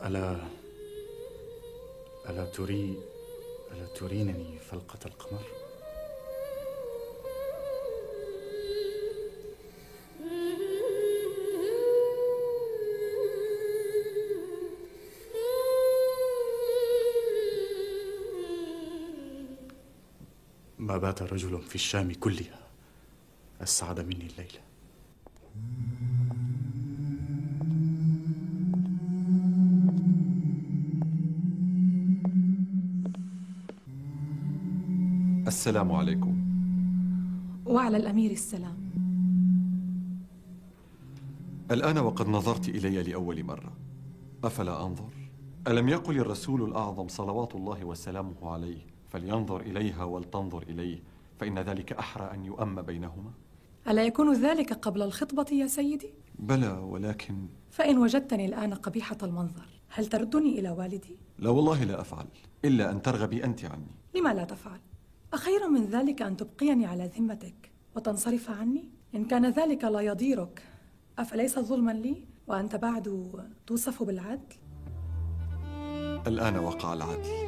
ألا 0.05 0.37
ألا 2.29 2.45
تري 2.45 2.97
ألا 3.73 3.87
ترينني 3.87 4.59
فلقة 4.59 4.99
القمر؟ 5.07 5.66
ما 20.87 20.97
بات 20.97 21.23
رجل 21.23 21.59
في 21.63 21.75
الشام 21.75 22.13
كلها. 22.13 22.59
أسعد 23.63 24.01
مني 24.01 24.27
الليلة. 24.27 24.61
السلام 35.47 35.93
عليكم. 35.93 36.37
وعلى 37.67 37.97
الأمير 37.97 38.31
السلام. 38.31 38.77
الآن 41.71 41.99
وقد 41.99 42.29
نظرت 42.29 42.69
إلي 42.69 43.03
لأول 43.03 43.45
مرة. 43.45 43.73
أفلا 44.45 44.87
أنظر؟ 44.87 45.11
ألم 45.69 45.89
يقل 45.89 46.19
الرسول 46.19 46.63
الأعظم 46.63 47.09
صلوات 47.09 47.55
الله 47.55 47.85
وسلامه 47.85 48.51
عليه 48.51 48.96
فلينظر 49.11 49.61
إليها 49.61 50.05
ولتنظر 50.05 50.63
إليه 50.63 51.03
فإن 51.41 51.59
ذلك 51.59 51.93
أحرى 51.93 52.31
أن 52.35 52.45
يؤم 52.45 52.83
بينهما؟ 52.83 53.31
ألا 53.89 54.05
يكون 54.05 54.33
ذلك 54.33 54.73
قبل 54.73 55.03
الخطبة 55.03 55.47
يا 55.53 55.67
سيدي؟ 55.67 56.11
بلى 56.39 56.69
ولكن 56.69 57.47
فإن 57.71 57.99
وجدتني 57.99 58.47
الآن 58.47 58.75
قبيحة 58.75 59.17
المنظر 59.23 59.67
هل 59.89 60.07
تردني 60.07 60.59
إلى 60.59 60.71
والدي؟ 60.71 61.19
لا 61.39 61.51
والله 61.51 61.85
لا 61.85 62.01
أفعل 62.01 62.27
إلا 62.65 62.91
أن 62.91 63.03
ترغبي 63.03 63.45
أنت 63.45 63.65
عني 63.65 63.91
لما 64.15 64.35
لا 64.35 64.45
تفعل؟ 64.45 64.81
أخير 65.33 65.69
من 65.69 65.85
ذلك 65.85 66.23
أن 66.23 66.37
تبقيني 66.37 66.87
على 66.87 67.11
ذمتك 67.19 67.73
وتنصرف 67.97 68.51
عني؟ 68.51 68.91
إن 69.15 69.25
كان 69.25 69.51
ذلك 69.51 69.85
لا 69.85 70.01
يضيرك 70.01 70.63
أفليس 71.19 71.59
ظلما 71.59 71.93
لي 71.93 72.25
وأنت 72.47 72.77
بعد 72.77 73.33
توصف 73.67 74.03
بالعدل؟ 74.03 74.57
الآن 76.27 76.59
وقع 76.59 76.93
العدل 76.93 77.46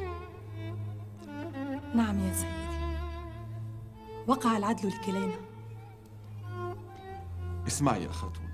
نعم 1.95 2.19
يا 2.19 2.33
سيدي. 2.33 2.69
وقع 4.27 4.57
العدل 4.57 4.89
لكلينا. 4.89 5.35
اسمعي 7.67 8.03
يا 8.03 8.11
خاتون. 8.11 8.49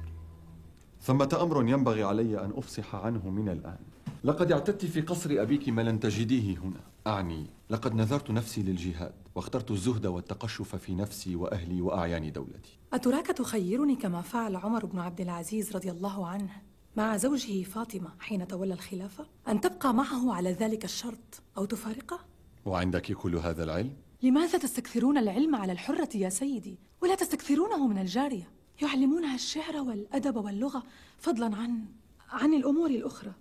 ثمة 1.02 1.38
أمر 1.42 1.70
ينبغي 1.70 2.04
علي 2.04 2.46
أن 2.46 2.52
أفصح 2.56 2.96
عنه 2.96 3.30
من 3.30 3.50
الآن. 3.50 3.78
لقد 4.24 4.52
اعتدت 4.52 4.86
في 4.86 5.02
قصر 5.02 5.30
أبيك 5.32 5.70
ما 5.70 5.82
لن 5.82 6.00
تجديه 6.00 6.58
هنا. 6.58 6.80
أعني 7.08 7.46
لقد 7.70 7.96
نذرت 7.96 8.32
نفسي 8.32 8.64
للجهاد 8.64 9.14
واخترت 9.36 9.72
الزهد 9.72 10.06
والتقشف 10.06 10.76
في 10.76 10.96
نفسي 10.96 11.36
وأهلي 11.36 11.82
وأعيان 11.82 12.32
دولتي. 12.32 12.80
أتراك 12.94 13.28
تخيرني 13.28 13.96
كما 13.96 14.22
فعل 14.22 14.56
عمر 14.56 14.86
بن 14.86 15.00
عبد 15.00 15.22
العزيز 15.22 15.76
رضي 15.76 15.92
الله 15.92 16.28
عنه 16.28 16.62
مع 16.98 17.18
زوجه 17.18 17.64
فاطمة 17.64 18.10
حين 18.20 18.48
تولى 18.48 18.74
الخلافة؟ 18.74 19.26
أن 19.48 19.62
تبقى 19.62 19.94
معه 19.94 20.34
على 20.34 20.52
ذلك 20.52 20.86
الشرط 20.86 21.42
أو 21.58 21.66
تفارقه؟ 21.66 22.35
وعندك 22.66 23.12
كل 23.12 23.36
هذا 23.36 23.64
العلم؟ 23.64 23.94
لماذا 24.24 24.58
تستكثرون 24.58 25.18
العلم 25.18 25.56
على 25.56 25.72
الحرة 25.72 26.18
يا 26.18 26.30
سيدي؟ 26.30 26.78
ولا 27.02 27.16
تستكثرونه 27.16 27.88
من 27.88 27.98
الجارية. 27.98 28.52
يعلمونها 28.82 29.36
الشعر 29.36 29.82
والأدب 29.82 30.36
واللغة 30.36 30.84
فضلا 31.18 31.56
عن 31.56 31.86
عن 32.30 32.54
الأمور 32.54 32.90
الأخرى. 32.90 33.34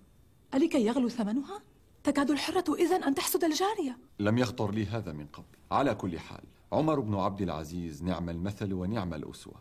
ألكي 0.54 0.87
يغلو 0.87 1.09
ثمنها؟ 1.09 1.62
تكاد 2.04 2.31
الحرة 2.31 2.75
إذن 2.75 3.02
أن 3.02 3.14
تحسد 3.14 3.45
الجارية. 3.45 3.99
لم 4.21 4.38
يخطر 4.38 4.71
لي 4.71 4.87
هذا 4.87 5.12
من 5.12 5.26
قبل. 5.26 5.45
على 5.71 5.95
كل 5.95 6.19
حال 6.19 6.45
عمر 6.73 7.00
بن 7.00 7.14
عبد 7.14 7.43
العزيز 7.43 8.02
نعم 8.02 8.31
المثل 8.31 8.73
ونعم 8.73 9.14
الأسوة. 9.14 9.54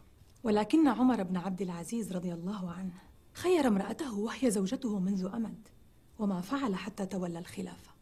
ولكن 0.43 0.88
عمر 0.88 1.24
بن 1.24 1.38
عبد 1.38 1.62
العزيز 1.62 2.13
رضي 2.13 2.34
الله 2.34 2.72
عنه 2.72 2.93
خير 3.34 3.67
امرأته 3.67 4.20
وهي 4.20 4.51
زوجته 4.51 5.00
منذ 5.00 5.25
أمد 5.34 5.67
وما 6.20 6.41
فعل 6.41 6.75
حتى 6.75 7.05
تولى 7.05 7.39
الخلافة. 7.39 7.92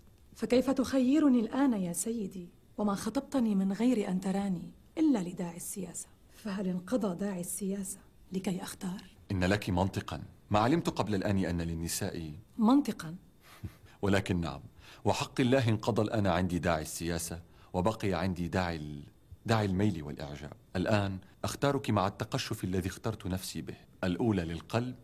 فكيف 0.42 0.70
تخيرني 0.70 1.40
الآن 1.40 1.74
يا 1.74 1.94
سيدي؟ 1.94 2.50
وما 2.78 2.96
خطبتني 2.96 3.56
من 3.56 3.74
غير 3.74 4.10
أن 4.10 4.22
تراني 4.22 4.72
إلا 4.98 5.20
لداعي 5.20 5.56
السياسة. 5.56 6.08
فهل 6.34 6.68
انقضى 6.68 7.16
داعي 7.16 7.42
السياسة 7.42 8.00
لكي 8.32 8.64
أختار؟ 8.64 9.02
إن 9.32 9.44
لك 9.44 9.70
منطقا. 9.70 10.24
ما 10.50 10.60
علمت 10.60 10.90
قبل 10.90 11.16
الآن 11.16 11.46
أن 11.46 11.62
للنساء 11.62 12.34
منطقا. 12.58 13.16
ولكن 14.02 14.42
نعم. 14.42 14.62
وحق 15.06 15.42
الله 15.42 15.70
انقضى 15.70 16.02
الآن 16.02 16.28
عندي 16.28 16.60
داعي 16.60 16.82
السياسة 16.82 17.42
وبقي 17.74 18.14
عندي 18.14 18.48
داعي 18.48 18.76
ال... 18.76 19.04
داعي 19.46 19.66
الميل 19.66 20.04
والإعجاب. 20.04 20.54
الآن 20.76 21.18
أختارك 21.44 21.90
مع 21.90 22.08
التقشف 22.08 22.64
الذي 22.64 22.90
اخترت 22.90 23.28
نفسي 23.28 23.62
به 23.62 23.78
الأولى 24.04 24.44
للقلب 24.44 24.98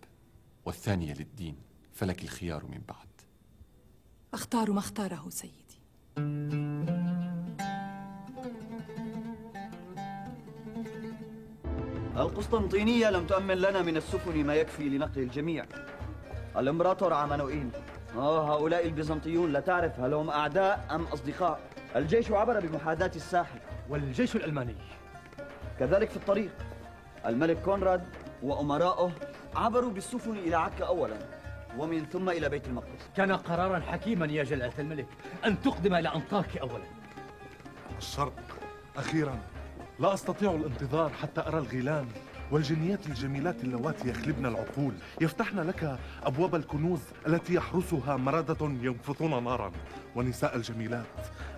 والثانية 0.65 1.13
للدين. 1.13 1.55
فلك 1.93 2.23
الخيار 2.23 2.65
من 2.65 2.81
بعد. 2.87 3.16
أختار 4.33 4.71
ما 4.71 4.79
اختاره 4.79 5.25
سيدي. 5.29 5.53
القسطنطينية 12.17 13.09
لم 13.09 13.27
تؤمن 13.27 13.57
لنا 13.57 13.81
من 13.81 13.97
السفن 13.97 14.45
ما 14.45 14.55
يكفي 14.55 14.89
لنقل 14.89 15.21
الجميع. 15.21 15.65
الإمبراطور 16.57 17.13
عمانوئيل 17.13 17.69
آه 18.15 18.55
هؤلاء 18.55 18.85
البيزنطيون 18.85 19.53
لا 19.53 19.59
تعرف 19.59 19.99
هل 19.99 20.13
هم 20.13 20.29
أعداء 20.29 20.87
أم 20.91 21.03
أصدقاء. 21.03 21.59
الجيش 21.95 22.31
عبر 22.31 22.59
بمحاذاة 22.59 23.11
الساحل 23.15 23.59
والجيش 23.89 24.35
الألماني. 24.35 24.75
كذلك 25.79 26.09
في 26.09 26.17
الطريق. 26.17 26.51
الملك 27.25 27.61
كونراد 27.61 28.03
وأمراؤه 28.43 29.11
عبروا 29.55 29.91
بالسفن 29.91 30.37
إلى 30.37 30.55
عكا 30.55 30.85
أولا. 30.85 31.17
ومن 31.77 32.05
ثم 32.05 32.29
إلى 32.29 32.49
بيت 32.49 32.67
المقدس. 32.67 33.09
كان 33.15 33.31
قرارا 33.31 33.79
حكيما 33.79 34.25
يا 34.25 34.43
جلالة 34.43 34.73
الملك 34.79 35.07
أن 35.45 35.61
تقدم 35.61 35.95
إلى 35.95 36.15
أنطاكي 36.15 36.61
أولا. 36.61 36.83
الشرق 37.97 38.59
أخيرا. 38.97 39.39
لا 39.99 40.13
أستطيع 40.13 40.51
الانتظار 40.51 41.09
حتى 41.09 41.41
أرى 41.41 41.57
الغيلان 41.57 42.07
والجنيات 42.51 43.07
الجميلات 43.07 43.63
اللواتي 43.63 44.09
يخلبن 44.09 44.45
العقول. 44.45 44.93
يفتحن 45.21 45.59
لك 45.59 45.99
أبواب 46.23 46.55
الكنوز 46.55 46.99
التي 47.27 47.53
يحرسها 47.53 48.17
مردة 48.17 48.57
ينفثون 48.61 49.43
نارا. 49.43 49.71
ونساء 50.15 50.55
الجميلات 50.55 51.05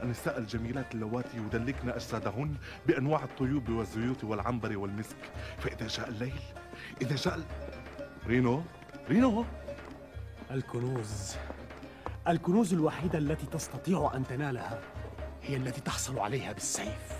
النساء 0.03 0.37
الجميلات 0.37 0.95
اللواتي 0.95 1.37
يدلكن 1.37 1.89
أجسادهن 1.89 2.55
بأنواع 2.87 3.23
الطيوب 3.23 3.69
والزيوت 3.69 4.23
والعنبر 4.23 4.77
والمسك. 4.77 5.17
فإذا 5.57 5.87
جاء 5.87 6.09
الليل 6.09 6.39
إذا 7.01 7.15
جاء 7.15 7.35
ال... 7.35 7.43
رينو 8.27 8.63
رينو. 9.09 9.45
الكنوز. 10.51 11.35
الكنوز 12.27 12.73
الوحيدة 12.73 13.17
التي 13.17 13.45
تستطيع 13.45 14.11
أن 14.15 14.27
تنالها 14.27 14.79
هي 15.43 15.55
التي 15.55 15.81
تحصل 15.81 16.19
عليها 16.19 16.53
بالسيف. 16.53 17.13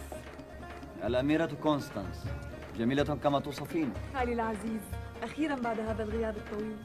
الأميرة 1.04 1.50
كونستانس 1.64 2.26
جميلة 2.78 3.04
كما 3.04 3.40
توصفين 3.40 3.94
علي 4.16 4.34
العزيز 4.34 4.82
أخيرا 5.24 5.56
بعد 5.56 5.80
هذا 5.80 6.04
الغياب 6.04 6.38
الطويل. 6.38 6.76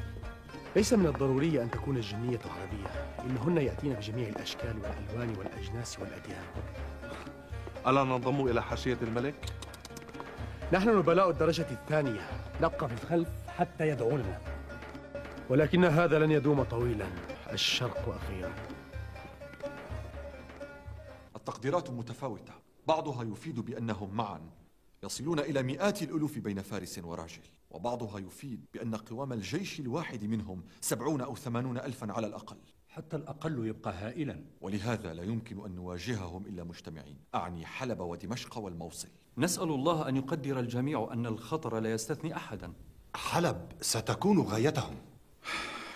ليس 0.76 0.92
من 0.92 1.06
الضروري 1.06 1.62
أن 1.62 1.70
تكون 1.70 1.96
الجنية 1.96 2.38
عربية 2.38 2.88
إنهن 3.24 3.56
يأتين 3.56 3.92
بجميع 3.94 4.28
الأشكال 4.28 4.76
والألوان 4.78 5.38
والأجناس 5.38 5.98
والأديان. 5.98 6.44
ألا 7.86 8.04
ننضم 8.04 8.46
إلى 8.46 8.62
حاشية 8.62 8.98
الملك؟ 9.02 9.34
نحن 10.72 10.98
نبلاء 10.98 11.30
الدرجة 11.30 11.66
الثانية. 11.70 12.20
نبقى 12.62 12.88
في 12.88 13.02
الخلف 13.02 13.28
حتى 13.58 13.88
يدعونا. 13.88 14.38
ولكن 15.50 15.84
هذا 15.84 16.18
لن 16.18 16.30
يدوم 16.30 16.62
طويلا. 16.62 17.06
الشرق 17.52 18.08
أخيرا. 18.08 18.54
التقديرات 21.36 21.90
متفاوتة. 21.90 22.52
بعضها 22.88 23.22
يفيد 23.22 23.60
بأنهم 23.60 24.14
معا 24.14 24.40
يصلون 25.02 25.38
إلى 25.38 25.62
مئات 25.62 26.02
الألوف 26.02 26.38
بين 26.38 26.62
فارس 26.62 26.98
وراجل. 26.98 27.42
وبعضها 27.70 28.18
يفيد 28.18 28.64
بأن 28.74 28.94
قوام 28.94 29.32
الجيش 29.32 29.80
الواحد 29.80 30.24
منهم 30.24 30.64
سبعون 30.80 31.20
أو 31.20 31.36
ثمانون 31.36 31.78
ألفا 31.78 32.12
على 32.12 32.26
الأقل. 32.26 32.56
حتى 32.88 33.16
الأقل 33.16 33.66
يبقى 33.66 33.92
هائلا. 33.92 34.44
ولهذا 34.60 35.14
لا 35.14 35.22
يمكن 35.22 35.64
أن 35.64 35.74
نواجههم 35.74 36.46
إلا 36.46 36.64
مجتمعين. 36.64 37.18
أعني 37.34 37.66
حلب 37.66 38.00
ودمشق 38.00 38.58
والموصل. 38.58 39.08
نسأل 39.38 39.68
الله 39.68 40.08
أن 40.08 40.16
يقدر 40.16 40.60
الجميع 40.60 41.08
أن 41.12 41.26
الخطر 41.26 41.80
لا 41.80 41.92
يستثني 41.92 42.36
أحدا. 42.36 42.72
حلب 43.14 43.72
ستكون 43.80 44.40
غايتهم. 44.40 44.94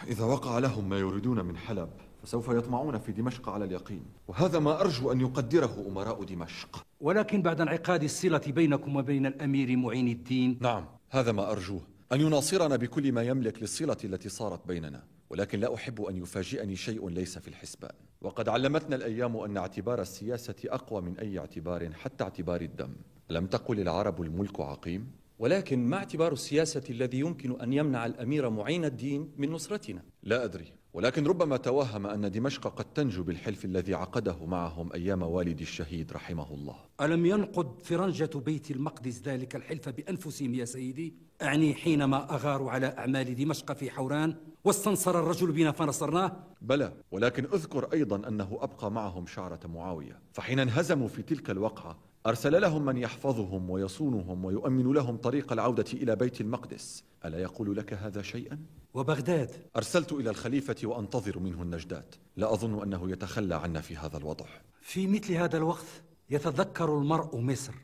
إذا 0.06 0.24
وقع 0.24 0.58
لهم 0.58 0.88
ما 0.88 0.98
يريدون 0.98 1.44
من 1.44 1.56
حلب 1.56 1.90
فسوف 2.22 2.48
يطمعون 2.48 2.98
في 2.98 3.12
دمشق 3.12 3.48
على 3.48 3.64
اليقين. 3.64 4.02
وهذا 4.28 4.58
ما 4.58 4.80
أرجو 4.80 5.12
أن 5.12 5.20
يقدره 5.20 5.84
أمراء 5.88 6.24
دمشق. 6.24 6.82
ولكن 7.00 7.42
بعد 7.42 7.60
انعقاد 7.60 8.02
الصلة 8.02 8.42
بينكم 8.46 8.96
وبين 8.96 9.26
الأمير 9.26 9.76
معين 9.76 10.08
الدين. 10.08 10.58
نعم 10.60 10.86
هذا 11.10 11.32
ما 11.32 11.52
أرجوه. 11.52 11.80
أن 12.12 12.20
يناصرنا 12.20 12.76
بكل 12.76 13.12
ما 13.12 13.22
يملك 13.22 13.62
للصلة 13.62 13.96
التي 14.04 14.28
صارت 14.28 14.66
بيننا. 14.66 15.04
ولكن 15.30 15.60
لا 15.60 15.74
أحب 15.74 16.02
أن 16.02 16.16
يفاجئني 16.16 16.76
شيء 16.76 17.08
ليس 17.08 17.38
في 17.38 17.48
الحسبان. 17.48 17.92
وقد 18.20 18.48
علمتنا 18.48 18.96
الأيام 18.96 19.36
أن 19.36 19.56
اعتبار 19.56 20.00
السياسة 20.00 20.54
أقوى 20.66 21.02
من 21.02 21.18
أي 21.18 21.38
اعتبار 21.38 21.92
حتى 21.92 22.24
اعتبار 22.24 22.60
الدم. 22.60 22.92
لم 23.30 23.46
تقل 23.46 23.80
العرب 23.80 24.22
الملك 24.22 24.60
عقيم؟ 24.60 25.10
ولكن 25.38 25.86
ما 25.86 25.96
اعتبار 25.96 26.32
السياسة 26.32 26.82
الذي 26.90 27.18
يمكن 27.18 27.60
أن 27.60 27.72
يمنع 27.72 28.06
الأمير 28.06 28.50
معين 28.50 28.84
الدين 28.84 29.32
من 29.36 29.50
نصرتنا؟ 29.50 30.02
لا 30.22 30.44
أدري 30.44 30.72
ولكن 30.92 31.26
ربما 31.26 31.56
توهم 31.56 32.06
أن 32.06 32.30
دمشق 32.30 32.68
قد 32.68 32.84
تنجو 32.84 33.22
بالحلف 33.22 33.64
الذي 33.64 33.94
عقده 33.94 34.46
معهم 34.46 34.92
أيام 34.92 35.22
والدي 35.22 35.62
الشهيد 35.62 36.12
رحمه 36.12 36.54
الله 36.54 36.74
ألم 37.00 37.26
ينقض 37.26 37.80
فرنجة 37.82 38.30
بيت 38.34 38.70
المقدس 38.70 39.22
ذلك 39.22 39.56
الحلف 39.56 39.88
بأنفسهم 39.88 40.54
يا 40.54 40.64
سيدي؟ 40.64 41.14
أعني 41.42 41.74
حينما 41.74 42.34
أغاروا 42.34 42.70
على 42.70 42.86
أعمال 42.86 43.34
دمشق 43.34 43.72
في 43.72 43.90
حوران 43.90 44.34
واستنصر 44.64 45.20
الرجل 45.20 45.52
بنا 45.52 45.72
فنصرناه؟ 45.72 46.36
بلى 46.62 46.92
ولكن 47.10 47.44
أذكر 47.44 47.92
أيضا 47.92 48.28
أنه 48.28 48.58
أبقى 48.60 48.90
معهم 48.90 49.26
شعرة 49.26 49.60
معاوية 49.66 50.20
فحين 50.32 50.58
انهزموا 50.58 51.08
في 51.08 51.22
تلك 51.22 51.50
الوقعة 51.50 51.98
أرسل 52.28 52.60
لهم 52.60 52.84
من 52.84 52.96
يحفظهم 52.96 53.70
ويصونهم 53.70 54.44
ويؤمن 54.44 54.92
لهم 54.92 55.16
طريق 55.16 55.52
العودة 55.52 55.84
إلى 55.92 56.16
بيت 56.16 56.40
المقدس. 56.40 57.04
ألا 57.24 57.38
يقول 57.38 57.76
لك 57.76 57.92
هذا 57.92 58.22
شيئا؟ 58.22 58.58
وبغداد. 58.94 59.50
أرسلت 59.76 60.12
إلى 60.12 60.30
الخليفة 60.30 60.76
وأنتظر 60.84 61.38
منه 61.38 61.62
النجدات. 61.62 62.14
لا 62.36 62.52
أظن 62.52 62.82
أنه 62.82 63.10
يتخلى 63.10 63.54
عنا 63.54 63.80
في 63.80 63.96
هذا 63.96 64.16
الوضع. 64.16 64.46
في 64.80 65.06
مثل 65.06 65.32
هذا 65.32 65.56
الوقت 65.56 65.86
يتذكر 66.30 66.98
المرء 66.98 67.36
مصر 67.36 67.74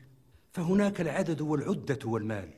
فهناك 0.51 1.01
العدد 1.01 1.41
والعدة 1.41 1.99
والمال 2.05 2.49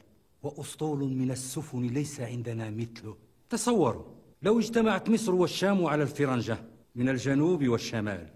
وأسطول 0.44 1.00
من 1.00 1.32
السفن 1.32 1.88
ليس 1.88 2.22
عندنا 2.22 2.70
مثله. 2.70 3.18
تصوروا 3.50 4.04
لو 4.42 4.60
اجتمعت 4.60 5.10
مصر 5.10 5.36
والشام 5.36 5.86
على 5.86 6.04
الفرنجة 6.04 6.58
من 6.96 7.10
الجنوب 7.10 7.68
والشمال 7.68 8.30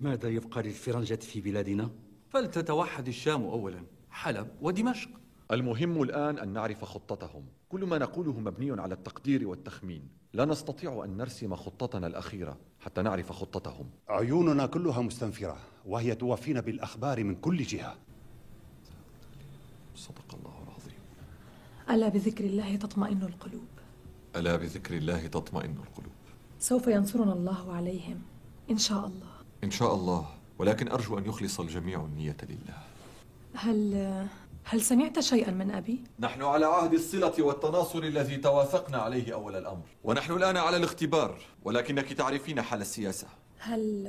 ماذا 0.00 0.28
يبقى 0.28 0.62
للفرنجة 0.62 1.14
في 1.14 1.40
بلادنا؟ 1.40 1.90
فلتتوحد 2.28 3.08
الشام 3.08 3.42
أولا 3.42 3.84
حلب 4.10 4.48
ودمشق. 4.62 5.10
المهم 5.50 6.02
الآن 6.02 6.38
أن 6.38 6.48
نعرف 6.48 6.84
خطتهم. 6.84 7.44
كل 7.68 7.84
ما 7.84 7.98
نقوله 7.98 8.40
مبني 8.40 8.80
على 8.80 8.94
التقدير 8.94 9.48
والتخمين. 9.48 10.08
لا 10.32 10.44
نستطيع 10.44 11.04
أن 11.04 11.16
نرسم 11.16 11.56
خطتنا 11.56 12.06
الأخيرة 12.06 12.58
حتى 12.80 13.02
نعرف 13.02 13.32
خطتهم. 13.32 13.90
عيوننا 14.08 14.66
كلها 14.66 15.02
مستنفرة 15.02 15.56
وهي 15.86 16.14
توفينا 16.14 16.60
بالأخبار 16.60 17.24
من 17.24 17.34
كل 17.34 17.62
جهة. 17.62 17.96
صدق 19.94 20.34
الله 20.34 20.62
العظيم. 20.62 20.98
ألا 21.90 22.08
بذكر 22.08 22.44
الله 22.44 22.76
تطمئن 22.76 23.22
القلوب؟ 23.22 23.68
ألا 24.36 24.56
بذكر 24.56 24.96
الله 24.96 25.26
تطمئن 25.26 25.76
القلوب؟ 25.76 26.12
سوف 26.58 26.86
ينصرنا 26.86 27.32
الله 27.32 27.72
عليهم 27.72 28.22
إن 28.70 28.78
شاء 28.78 29.06
الله. 29.06 29.32
إن 29.64 29.70
شاء 29.70 29.94
الله. 29.94 30.37
ولكن 30.58 30.88
أرجو 30.88 31.18
أن 31.18 31.24
يخلص 31.24 31.60
الجميع 31.60 32.04
النية 32.04 32.36
لله. 32.42 32.78
هل 33.54 34.26
هل 34.64 34.80
سمعت 34.80 35.20
شيئا 35.20 35.50
من 35.50 35.70
أبي؟ 35.70 36.00
نحن 36.20 36.42
على 36.42 36.66
عهد 36.66 36.92
الصلة 36.92 37.32
والتناصر 37.38 37.98
الذي 37.98 38.36
توافقنا 38.36 38.98
عليه 38.98 39.34
أول 39.34 39.56
الأمر. 39.56 39.84
ونحن 40.04 40.32
الآن 40.32 40.56
على 40.56 40.76
الاختبار 40.76 41.38
ولكنك 41.64 42.12
تعرفين 42.12 42.62
حال 42.62 42.80
السياسة. 42.80 43.26
هل 43.58 44.08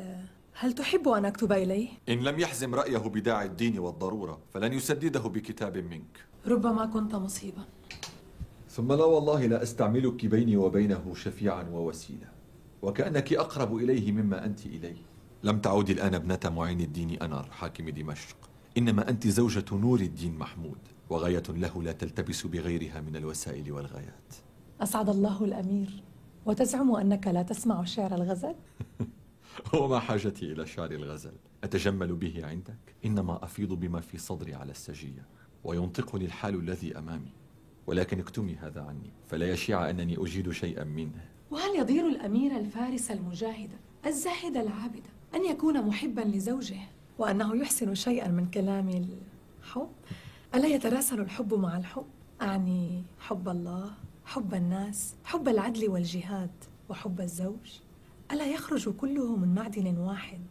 هل 0.54 0.74
تحب 0.74 1.08
أن 1.08 1.26
أكتب 1.26 1.52
إليه؟ 1.52 1.90
إن 2.10 2.20
لم 2.20 2.40
يحزم 2.40 2.76
رأيه 2.76 2.98
بداعي 2.98 3.46
الدين 3.46 3.80
والضرورة 3.80 4.40
فلن 4.54 4.74
يسدده 4.74 5.20
بكتاب 5.20 5.78
منك. 5.78 6.26
ربما 6.48 6.86
كنت 6.86 7.16
مصيبا. 7.16 7.62
ثم 8.70 8.94
لا 8.94 9.04
والله 9.04 9.46
لا 9.46 9.64
أستعملك 9.64 10.26
بيني 10.26 10.58
وبينه 10.58 11.14
شفيعا 11.16 11.64
ووسيلة 11.64 12.28
وكأنك 12.82 13.34
أقرب 13.34 13.76
إليه 13.76 14.12
مما 14.12 14.46
أنت 14.46 14.66
إليه. 14.66 15.10
لم 15.43 15.60
تعودي 15.60 15.91
الآن 15.91 16.15
ابنة 16.15 16.39
معين 16.45 16.82
الدين 16.82 17.21
أنر 17.21 17.47
حاكم 17.52 17.89
دمشق. 17.89 18.36
إنما 18.78 19.10
أنت 19.10 19.28
زوجة 19.28 19.65
نور 19.71 19.99
الدين 19.99 20.38
محمود 20.38 20.78
وغاية 21.10 21.43
له 21.49 21.84
لا 21.84 21.91
تلتبس 21.91 22.47
بغيرها 22.47 23.02
من 23.02 23.15
الوسائل 23.15 23.71
والغايات. 23.71 24.34
أسعد 24.82 25.10
الله 25.10 25.45
الأمير 25.45 26.04
وتزعم 26.45 26.95
أنك 26.95 27.28
لا 27.28 27.41
تسمع 27.41 27.84
شعر 27.84 28.15
الغزل؟ 28.15 28.56
وما 29.80 29.99
حاجتي 29.99 30.52
إلى 30.52 30.65
شعر 30.65 30.91
الغزل؟ 30.91 31.34
أتجمل 31.63 32.15
به 32.15 32.45
عندك؟ 32.45 32.95
إنما 33.06 33.43
أفيض 33.43 33.73
بما 33.73 33.99
في 33.99 34.17
صدري 34.17 34.54
على 34.54 34.71
السجية 34.71 35.25
وينطقني 35.63 36.25
الحال 36.25 36.56
الذي 36.56 36.97
أمامي. 36.97 37.34
ولكن 37.88 38.19
اكتمي 38.19 38.56
هذا 38.56 38.82
عني 38.82 39.13
فلا 39.28 39.52
يشيع 39.52 39.89
أنني 39.89 40.17
أجيد 40.17 40.52
شيئا 40.52 40.84
منه. 40.84 41.25
وهل 41.52 41.75
يضير 41.80 42.08
الأمير 42.08 42.58
الفارس 42.58 43.12
المجاهد 43.12 43.69
الزاهد 44.06 44.58
العابد؟ 44.58 45.08
أن 45.36 45.46
يكون 45.46 45.82
محبا 45.86 46.22
لزوجه 46.22 46.80
وأنه 47.18 47.56
يحسن 47.56 47.96
شيئا 47.96 48.28
من 48.28 48.46
كلام 48.52 48.89
الحب. 48.89 49.89
ألا 50.56 50.68
يتراسل 50.68 51.20
الحب 51.22 51.54
مع 51.54 51.78
الحب؟ 51.78 52.06
أعني 52.42 53.04
حب 53.20 53.50
الله 53.50 53.92
حب 54.26 54.54
الناس 54.54 55.15
حب 55.24 55.48
العدل 55.48 55.89
والجهاد 55.89 56.52
وحب 56.89 57.22
الزوج؟ 57.22 57.80
ألا 58.32 58.46
يخرج 58.46 58.89
كله 58.89 59.36
من 59.36 59.56
معدن 59.56 59.98
واحد 59.98 60.42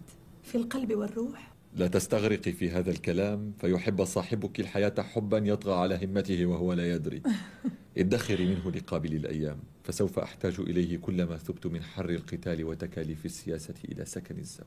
في 0.42 0.54
القلب 0.54 0.94
والروح؟ 0.94 1.52
لا 1.78 1.86
تستغرقي 1.86 2.52
في 2.52 2.70
هذا 2.70 2.90
الكلام 2.90 3.52
فيحب 3.60 4.04
صاحبك 4.04 4.60
الحياة 4.60 4.94
حبا 4.98 5.38
يطغى 5.38 5.74
على 5.74 6.04
همته 6.04 6.46
وهو 6.46 6.72
لا 6.72 6.94
يدري. 6.94 7.22
ادخري 7.98 8.46
منه 8.46 8.70
لقابل 8.70 9.14
الأيام 9.14 9.58
فسوف 9.84 10.18
أحتاج 10.18 10.60
إليه 10.60 10.98
كلما 10.98 11.36
ثبت 11.36 11.66
من 11.66 11.82
حر 11.82 12.10
القتال 12.10 12.64
وتكاليف 12.64 13.24
السياسة 13.24 13.74
إلى 13.84 14.04
سكن 14.04 14.38
الزوج. 14.38 14.66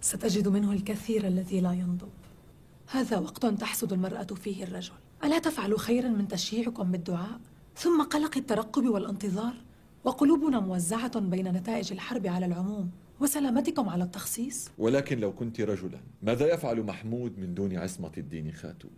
ستجد 0.00 0.48
منه 0.48 0.72
الكثير 0.72 1.26
الذي 1.26 1.60
لا 1.60 1.72
ينضب. 1.72 2.12
هذا 2.86 3.18
وقت 3.18 3.46
تحسد 3.46 3.92
المرأة 3.92 4.24
فيه 4.24 4.64
الرجل. 4.64 4.94
ألا 5.24 5.38
تفعل 5.38 5.78
خيرا 5.78 6.08
من 6.08 6.28
تشييعكم 6.28 6.92
بالدعاء؟ 6.92 7.40
ثم 7.76 8.02
قلق 8.02 8.36
الترقب 8.36 8.84
والانتظار؟ 8.84 9.54
وقلوبنا 10.04 10.60
موزعة 10.60 11.20
بين 11.20 11.48
نتائج 11.48 11.92
الحرب 11.92 12.26
على 12.26 12.46
العموم. 12.46 12.90
وسلامتكم 13.20 13.88
على 13.88 14.04
التخصيص. 14.04 14.70
ولكن 14.78 15.20
لو 15.20 15.32
كنت 15.32 15.60
رجلا 15.60 16.00
ماذا 16.22 16.54
يفعل 16.54 16.82
محمود 16.82 17.38
من 17.38 17.54
دون 17.54 17.76
عصمة 17.76 18.12
الدين 18.18 18.52
خاتون؟ 18.52 18.90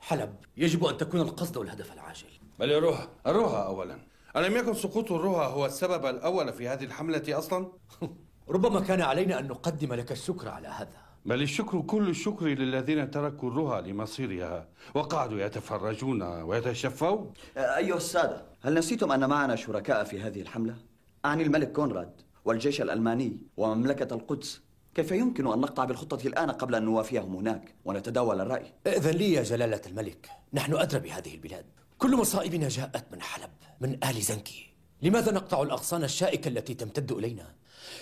حلب 0.00 0.34
يجب 0.56 0.84
أن 0.84 0.96
تكون 0.96 1.20
القصد 1.20 1.56
والهدف 1.56 1.92
العاجل. 1.92 2.28
بل 2.58 2.72
الرها 2.72 3.08
الرها 3.26 3.66
أولا. 3.66 3.98
ألم 4.36 4.56
يكن 4.56 4.74
سقوط 4.74 5.12
الرها 5.12 5.46
هو 5.46 5.66
السبب 5.66 6.06
الأول 6.06 6.52
في 6.52 6.68
هذه 6.68 6.84
الحملة 6.84 7.38
أصلا؟ 7.38 7.72
ربما 8.48 8.80
كان 8.80 9.00
علينا 9.00 9.38
أن 9.38 9.48
نقدم 9.48 9.94
لك 9.94 10.12
الشكر 10.12 10.48
على 10.48 10.68
هذا. 10.68 11.11
بل 11.24 11.42
الشكر 11.42 11.80
كل 11.80 12.08
الشكر 12.08 12.46
للذين 12.46 13.10
تركوا 13.10 13.50
الرها 13.50 13.80
لمصيرها 13.80 14.68
وقعدوا 14.94 15.40
يتفرجون 15.40 16.22
ويتشفون 16.22 17.32
أيها 17.56 17.96
السادة 17.96 18.42
هل 18.62 18.74
نسيتم 18.74 19.12
أن 19.12 19.28
معنا 19.28 19.56
شركاء 19.56 20.04
في 20.04 20.20
هذه 20.20 20.40
الحملة؟ 20.40 20.76
أعني 21.24 21.42
الملك 21.42 21.72
كونراد 21.72 22.12
والجيش 22.44 22.80
الألماني 22.80 23.36
ومملكة 23.56 24.14
القدس 24.14 24.60
كيف 24.94 25.12
يمكن 25.12 25.46
أن 25.46 25.60
نقطع 25.60 25.84
بالخطة 25.84 26.26
الآن 26.26 26.50
قبل 26.50 26.74
أن 26.74 26.84
نوافيهم 26.84 27.36
هناك 27.36 27.74
ونتداول 27.84 28.40
الرأي؟ 28.40 28.72
إذن 28.86 29.10
لي 29.10 29.32
يا 29.32 29.42
جلالة 29.42 29.80
الملك 29.86 30.30
نحن 30.52 30.74
أدرى 30.74 31.00
بهذه 31.00 31.34
البلاد 31.34 31.64
كل 31.98 32.16
مصائبنا 32.16 32.68
جاءت 32.68 33.04
من 33.12 33.22
حلب 33.22 33.50
من 33.80 34.04
آل 34.04 34.22
زنكي 34.22 34.74
لماذا 35.02 35.32
نقطع 35.32 35.62
الأغصان 35.62 36.04
الشائكة 36.04 36.48
التي 36.48 36.74
تمتد 36.74 37.12
إلينا؟ 37.12 37.54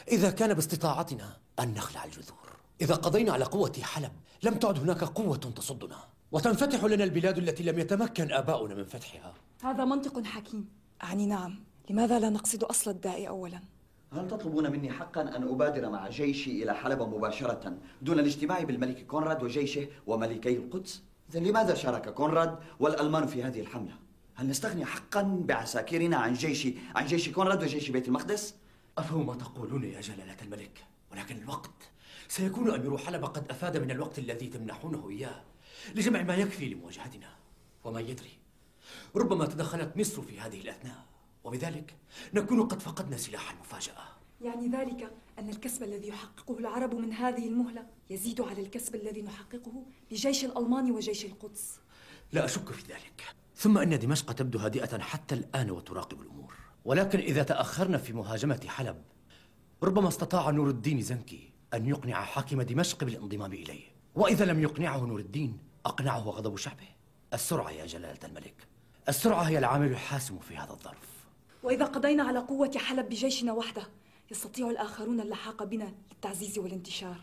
إذا 0.09 0.30
كان 0.30 0.54
باستطاعتنا 0.54 1.37
أن 1.61 1.74
نخلع 1.74 2.04
الجذور 2.04 2.50
إذا 2.80 2.94
قضينا 2.94 3.32
على 3.32 3.44
قوة 3.44 3.72
حلب 3.82 4.12
لم 4.42 4.54
تعد 4.54 4.78
هناك 4.78 5.04
قوة 5.04 5.36
تصدنا 5.36 5.96
وتنفتح 6.32 6.84
لنا 6.84 7.04
البلاد 7.04 7.38
التي 7.38 7.62
لم 7.62 7.78
يتمكن 7.78 8.32
آباؤنا 8.32 8.74
من 8.74 8.84
فتحها 8.84 9.34
هذا 9.62 9.84
منطق 9.84 10.24
حكيم 10.24 10.68
أعني 11.02 11.26
نعم 11.26 11.60
لماذا 11.90 12.18
لا 12.18 12.30
نقصد 12.30 12.64
أصل 12.64 12.90
الداء 12.90 13.28
أولا؟ 13.28 13.60
هل 14.12 14.28
تطلبون 14.28 14.72
مني 14.72 14.92
حقا 14.92 15.22
أن 15.22 15.42
أبادر 15.42 15.90
مع 15.90 16.08
جيشي 16.08 16.62
إلى 16.62 16.74
حلب 16.74 17.02
مباشرة 17.02 17.78
دون 18.02 18.18
الاجتماع 18.18 18.62
بالملك 18.62 19.06
كونراد 19.06 19.42
وجيشه 19.42 19.88
وملكي 20.06 20.56
القدس؟ 20.56 21.02
إذا 21.30 21.40
لماذا 21.40 21.74
شارك 21.74 22.14
كونراد 22.14 22.58
والألمان 22.80 23.26
في 23.26 23.42
هذه 23.42 23.60
الحملة؟ 23.60 23.92
هل 24.34 24.48
نستغني 24.48 24.84
حقا 24.84 25.22
بعساكرنا 25.22 26.16
عن 26.16 26.32
جيش 26.32 26.68
عن 26.94 27.06
جيش 27.06 27.28
كونراد 27.28 27.62
وجيش 27.62 27.90
بيت 27.90 28.08
المقدس؟ 28.08 28.54
أفهم 28.98 29.26
ما 29.26 29.34
تقولون 29.34 29.84
يا 29.84 30.00
جلالة 30.00 30.36
الملك 30.42 30.84
ولكن 31.12 31.36
الوقت 31.36 31.90
سيكون 32.30 32.70
أمير 32.70 32.98
حلب 32.98 33.24
قد 33.24 33.50
أفاد 33.50 33.76
من 33.76 33.90
الوقت 33.90 34.18
الذي 34.18 34.46
تمنحونه 34.46 35.10
إياه 35.10 35.42
لجمع 35.94 36.22
ما 36.22 36.34
يكفي 36.36 36.68
لمواجهتنا. 36.68 37.36
وما 37.84 38.00
يدري 38.00 38.38
ربما 39.16 39.46
تدخلت 39.46 39.96
مصر 39.96 40.22
في 40.22 40.40
هذه 40.40 40.60
الأثناء 40.60 41.06
وبذلك 41.44 41.96
نكون 42.34 42.62
قد 42.62 42.82
فقدنا 42.82 43.16
سلاح 43.16 43.50
المفاجأة. 43.50 44.02
يعني 44.40 44.68
ذلك 44.68 45.12
أن 45.38 45.48
الكسب 45.48 45.82
الذي 45.82 46.08
يحققه 46.08 46.58
العرب 46.58 46.94
من 46.94 47.12
هذه 47.12 47.48
المهلة 47.48 47.86
يزيد 48.10 48.40
على 48.40 48.62
الكسب 48.62 48.94
الذي 48.94 49.22
نحققه 49.22 49.86
لجيش 50.10 50.44
الألمان 50.44 50.90
وجيش 50.90 51.24
القدس. 51.24 51.80
لا 52.32 52.44
أشك 52.44 52.72
في 52.72 52.92
ذلك. 52.92 53.24
ثم 53.56 53.78
أن 53.78 53.98
دمشق 53.98 54.32
تبدو 54.32 54.58
هادئة 54.58 54.98
حتى 54.98 55.34
الآن 55.34 55.70
وتراقب 55.70 56.20
الأمور. 56.20 56.54
ولكن 56.84 57.18
إذا 57.18 57.42
تأخرنا 57.42 57.98
في 57.98 58.12
مهاجمة 58.12 58.60
حلب 58.66 59.02
ربما 59.82 60.08
استطاع 60.08 60.50
نور 60.50 60.68
الدين 60.68 61.02
زنكي 61.02 61.49
أن 61.74 61.87
يقنع 61.87 62.22
حاكم 62.24 62.62
دمشق 62.62 63.04
بالانضمام 63.04 63.52
إليه. 63.52 63.85
وإذا 64.14 64.44
لم 64.44 64.62
يقنعه 64.62 64.98
نور 64.98 65.20
الدين 65.20 65.59
أقنعه 65.87 66.18
غضب 66.18 66.56
شعبه. 66.56 66.88
السرعة 67.35 67.70
يا 67.70 67.87
جلالة 67.87 68.18
الملك. 68.24 68.54
السرعة 69.09 69.42
هي 69.42 69.59
العامل 69.59 69.90
الحاسم 69.90 70.38
في 70.38 70.56
هذا 70.56 70.70
الظرف. 70.70 71.26
وإذا 71.62 71.85
قضينا 71.85 72.22
على 72.22 72.38
قوة 72.38 72.72
حلب 72.76 73.09
بجيشنا 73.09 73.52
وحده 73.52 73.83
يستطيع 74.30 74.70
الآخرون 74.70 75.20
اللحاق 75.20 75.62
بنا 75.62 75.94
للتعزيز 76.12 76.59
والانتشار. 76.59 77.16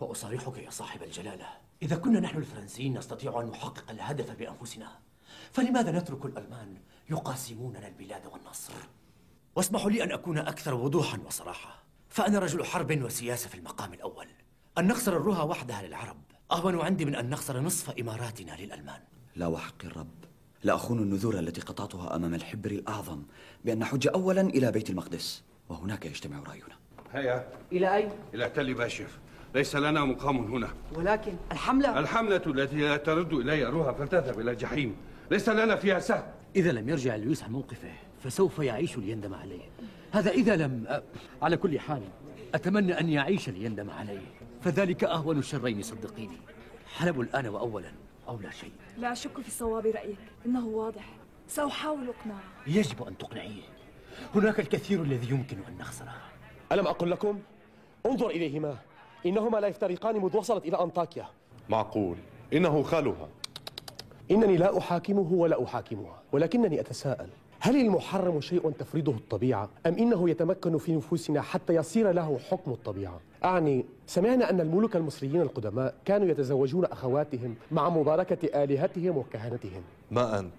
وأصارحك 0.00 0.58
يا 0.58 0.70
صاحب 0.70 1.02
الجلالة 1.02 1.46
إذا 1.82 1.96
كنا 1.96 2.20
نحن 2.20 2.38
الفرنسيين 2.38 2.98
نستطيع 2.98 3.40
أن 3.40 3.46
نحقق 3.46 3.90
الهدف 3.90 4.30
بأنفسنا. 4.30 4.98
فلماذا 5.52 5.92
نترك 5.92 6.24
الألمان 6.24 6.76
يقاسموننا 7.10 7.88
البلاد 7.88 8.26
والنصر؟ 8.26 8.72
واسمحوا 9.56 9.90
لي 9.90 10.04
أن 10.04 10.12
أكون 10.12 10.38
أكثر 10.38 10.74
وضوحا 10.74 11.18
وصراحة. 11.26 11.85
فأنا 12.16 12.38
رجل 12.38 12.64
حرب 12.64 13.02
وسياسة 13.02 13.48
في 13.48 13.54
المقام 13.54 13.92
الأول. 13.92 14.26
أن 14.78 14.86
نخسر 14.86 15.16
الرها 15.16 15.42
وحدها 15.42 15.82
للعرب. 15.82 16.16
أهون 16.52 16.80
عندي 16.80 17.04
من 17.04 17.14
أن 17.14 17.30
نخسر 17.30 17.60
نصف 17.60 17.90
إماراتنا 17.90 18.56
للألمان. 18.60 19.00
لا 19.36 19.46
وحق 19.46 19.84
الرب. 19.84 20.24
لا 20.64 20.74
أخون 20.74 20.98
النذور 20.98 21.38
التي 21.38 21.60
قطعتها 21.60 22.16
أمام 22.16 22.34
الحبر 22.34 22.70
الأعظم 22.70 23.22
بأن 23.64 23.78
نحج 23.78 24.08
أولا 24.08 24.40
إلى 24.40 24.72
بيت 24.72 24.90
المقدس 24.90 25.42
وهناك 25.68 26.06
يجتمع 26.06 26.42
رأينا. 26.42 26.76
هيا. 27.12 27.48
إلى 27.72 27.96
أين؟ 27.96 28.10
إلى 28.34 28.48
تل 28.48 28.74
باشف 28.74 29.18
ليس 29.56 29.76
لنا 29.76 30.04
مقام 30.04 30.38
هنا. 30.38 30.68
ولكن 30.94 31.32
الحملة؟ 31.52 31.98
الحملة 31.98 32.42
التي 32.46 32.76
لا 32.76 32.96
ترد 32.96 33.32
إلي 33.32 33.64
روها 33.64 33.92
فلتذهب 33.92 34.40
إلى 34.40 34.50
الجحيم. 34.50 34.96
ليس 35.30 35.48
لنا 35.48 35.76
فيها 35.76 35.98
سهم 35.98 36.22
إذا 36.56 36.72
لم 36.72 36.88
يرجع 36.88 37.16
لويس 37.16 37.42
عن 37.42 37.52
موقفه 37.52 37.92
فسوف 38.24 38.58
يعيش 38.58 38.98
ليندم 38.98 39.34
عليه. 39.34 39.60
هذا 40.12 40.30
إذا 40.30 40.56
لم 40.56 40.84
أ... 40.88 41.02
على 41.42 41.56
كل 41.56 41.80
حال 41.80 42.02
أتمنى 42.54 43.00
أن 43.00 43.08
يعيش 43.08 43.48
ليندم 43.48 43.90
عليه. 43.90 44.26
فذلك 44.62 45.04
أهون 45.04 45.38
الشرين 45.38 45.82
صدقيني. 45.82 46.36
حلب 46.96 47.20
الآن 47.20 47.46
وأولا 47.46 47.92
أو 48.28 48.40
لا 48.40 48.50
شيء. 48.50 48.72
لا 48.98 49.12
أشك 49.12 49.40
في 49.40 49.50
صواب 49.50 49.86
رأيك. 49.86 50.18
إنه 50.46 50.66
واضح. 50.66 51.08
سأحاول 51.48 52.08
إقناعه 52.08 52.42
يجب 52.66 53.02
أن 53.02 53.18
تقنعيه. 53.18 53.62
هناك 54.34 54.60
الكثير 54.60 55.02
الذي 55.02 55.30
يمكن 55.30 55.56
أن 55.68 55.78
نخسره. 55.78 56.14
ألم 56.72 56.86
أقل 56.86 57.10
لكم؟ 57.10 57.38
انظر 58.06 58.30
إليهما. 58.30 58.76
إنهما 59.26 59.58
لا 59.58 59.68
يفترقان 59.68 60.16
مذ 60.20 60.36
وصلت 60.36 60.64
إلى 60.64 60.80
أنطاكيا. 60.80 61.26
معقول. 61.68 62.16
إنه 62.52 62.82
خالها. 62.82 63.28
إنني 64.30 64.56
لا 64.56 64.78
أحاكمه 64.78 65.32
ولا 65.32 65.64
أحاكمها 65.64 66.22
ولكنني 66.32 66.80
أتساءل 66.80 67.28
هل 67.60 67.80
المحرم 67.80 68.40
شيء 68.40 68.70
تفرضه 68.70 69.12
الطبيعة؟ 69.12 69.68
أم 69.86 69.94
إنه 69.94 70.30
يتمكن 70.30 70.78
في 70.78 70.96
نفوسنا 70.96 71.40
حتى 71.42 71.74
يصير 71.74 72.12
له 72.12 72.38
حكم 72.50 72.70
الطبيعة؟ 72.72 73.20
أعني 73.44 73.84
سمعنا 74.06 74.50
أن 74.50 74.60
الملوك 74.60 74.96
المصريين 74.96 75.40
القدماء 75.40 75.94
كانوا 76.04 76.28
يتزوجون 76.28 76.84
أخواتهم 76.84 77.54
مع 77.70 77.88
مباركة 77.88 78.64
آلهتهم 78.64 79.16
وكهنتهم. 79.16 79.82
ما 80.10 80.38
أنت؟ 80.38 80.52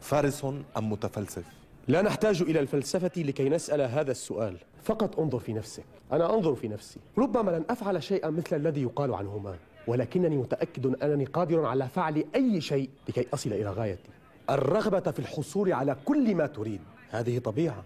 فارس 0.00 0.44
أم 0.76 0.92
متفلسف؟ 0.92 1.57
لا 1.88 2.02
نحتاج 2.02 2.42
إلى 2.42 2.60
الفلسفة 2.60 3.10
لكي 3.16 3.48
نسأل 3.48 3.80
هذا 3.80 4.10
السؤال. 4.10 4.56
فقط 4.82 5.20
انظر 5.20 5.38
في 5.38 5.52
نفسك. 5.52 5.84
أنا 6.12 6.34
أنظر 6.34 6.54
في 6.54 6.68
نفسي. 6.68 7.00
ربما 7.18 7.50
لن 7.50 7.64
أفعل 7.70 8.02
شيئا 8.02 8.30
مثل 8.30 8.56
الذي 8.56 8.82
يقال 8.82 9.14
عنهما 9.14 9.54
ولكنني 9.86 10.36
متأكد 10.36 11.02
أنني 11.02 11.24
قادر 11.24 11.66
على 11.66 11.88
فعل 11.88 12.24
أي 12.34 12.60
شيء 12.60 12.90
لكي 13.08 13.26
أصل 13.34 13.52
إلى 13.52 13.70
غايتي. 13.70 14.08
الرغبة 14.50 15.10
في 15.10 15.18
الحصول 15.18 15.72
على 15.72 15.96
كل 16.04 16.34
ما 16.34 16.46
تريد. 16.46 16.80
هذه 17.10 17.38
طبيعة. 17.38 17.84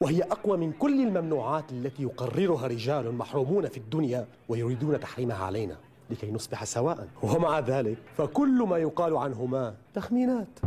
وهي 0.00 0.22
أقوى 0.22 0.58
من 0.58 0.72
كل 0.72 1.00
الممنوعات 1.00 1.72
التي 1.72 2.02
يقررها 2.02 2.66
رجال 2.66 3.14
محرومون 3.14 3.68
في 3.68 3.76
الدنيا 3.76 4.26
ويريدون 4.48 5.00
تحريمها 5.00 5.44
علينا 5.44 5.76
لكي 6.10 6.30
نصبح 6.30 6.64
سواء. 6.64 7.08
ومع 7.22 7.58
ذلك 7.58 7.96
فكل 8.16 8.62
ما 8.68 8.78
يقال 8.78 9.16
عنهما 9.16 9.74
تخمينات. 9.94 10.58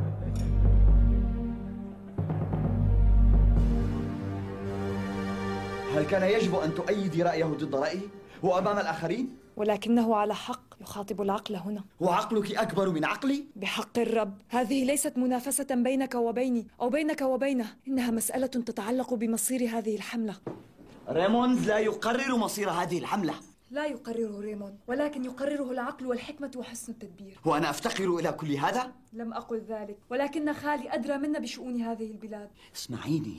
هل 5.95 6.05
كان 6.05 6.29
يجب 6.29 6.55
أن 6.55 6.75
تؤيدي 6.75 7.23
رأيه 7.23 7.45
ضد 7.45 7.75
رأيي 7.75 8.09
وأمام 8.43 8.77
الآخرين؟ 8.77 9.37
ولكنه 9.57 10.15
على 10.15 10.35
حق 10.35 10.61
يخاطب 10.81 11.21
العقل 11.21 11.55
هنا. 11.55 11.83
وعقلك 11.99 12.55
أكبر 12.55 12.89
من 12.89 13.05
عقلي؟ 13.05 13.45
بحق 13.55 13.99
الرب. 13.99 14.37
هذه 14.49 14.83
ليست 14.83 15.17
منافسة 15.17 15.75
بينك 15.75 16.15
وبيني 16.15 16.67
أو 16.81 16.89
بينك 16.89 17.21
وبينه. 17.21 17.75
إنها 17.87 18.11
مسألة 18.11 18.47
تتعلق 18.47 19.13
بمصير 19.13 19.69
هذه 19.77 19.95
الحملة. 19.95 20.35
ريموند 21.09 21.59
لا 21.59 21.79
يقرر 21.79 22.37
مصير 22.37 22.69
هذه 22.69 22.99
الحملة. 22.99 23.33
لا 23.71 23.85
يقرره 23.85 24.39
ريموند 24.39 24.77
ولكن 24.87 25.25
يقرره 25.25 25.71
العقل 25.71 26.05
والحكمة 26.05 26.51
وحسن 26.55 26.91
التدبير. 26.91 27.39
وأنا 27.45 27.69
أفتقر 27.69 28.15
إلى 28.19 28.31
كل 28.31 28.51
هذا؟ 28.51 28.91
لم 29.13 29.33
أقل 29.33 29.61
ذلك 29.69 29.97
ولكن 30.09 30.53
خالي 30.53 30.93
أدرى 30.93 31.17
منا 31.17 31.39
بشؤون 31.39 31.81
هذه 31.81 32.11
البلاد. 32.11 32.49
اسمعيني. 32.75 33.37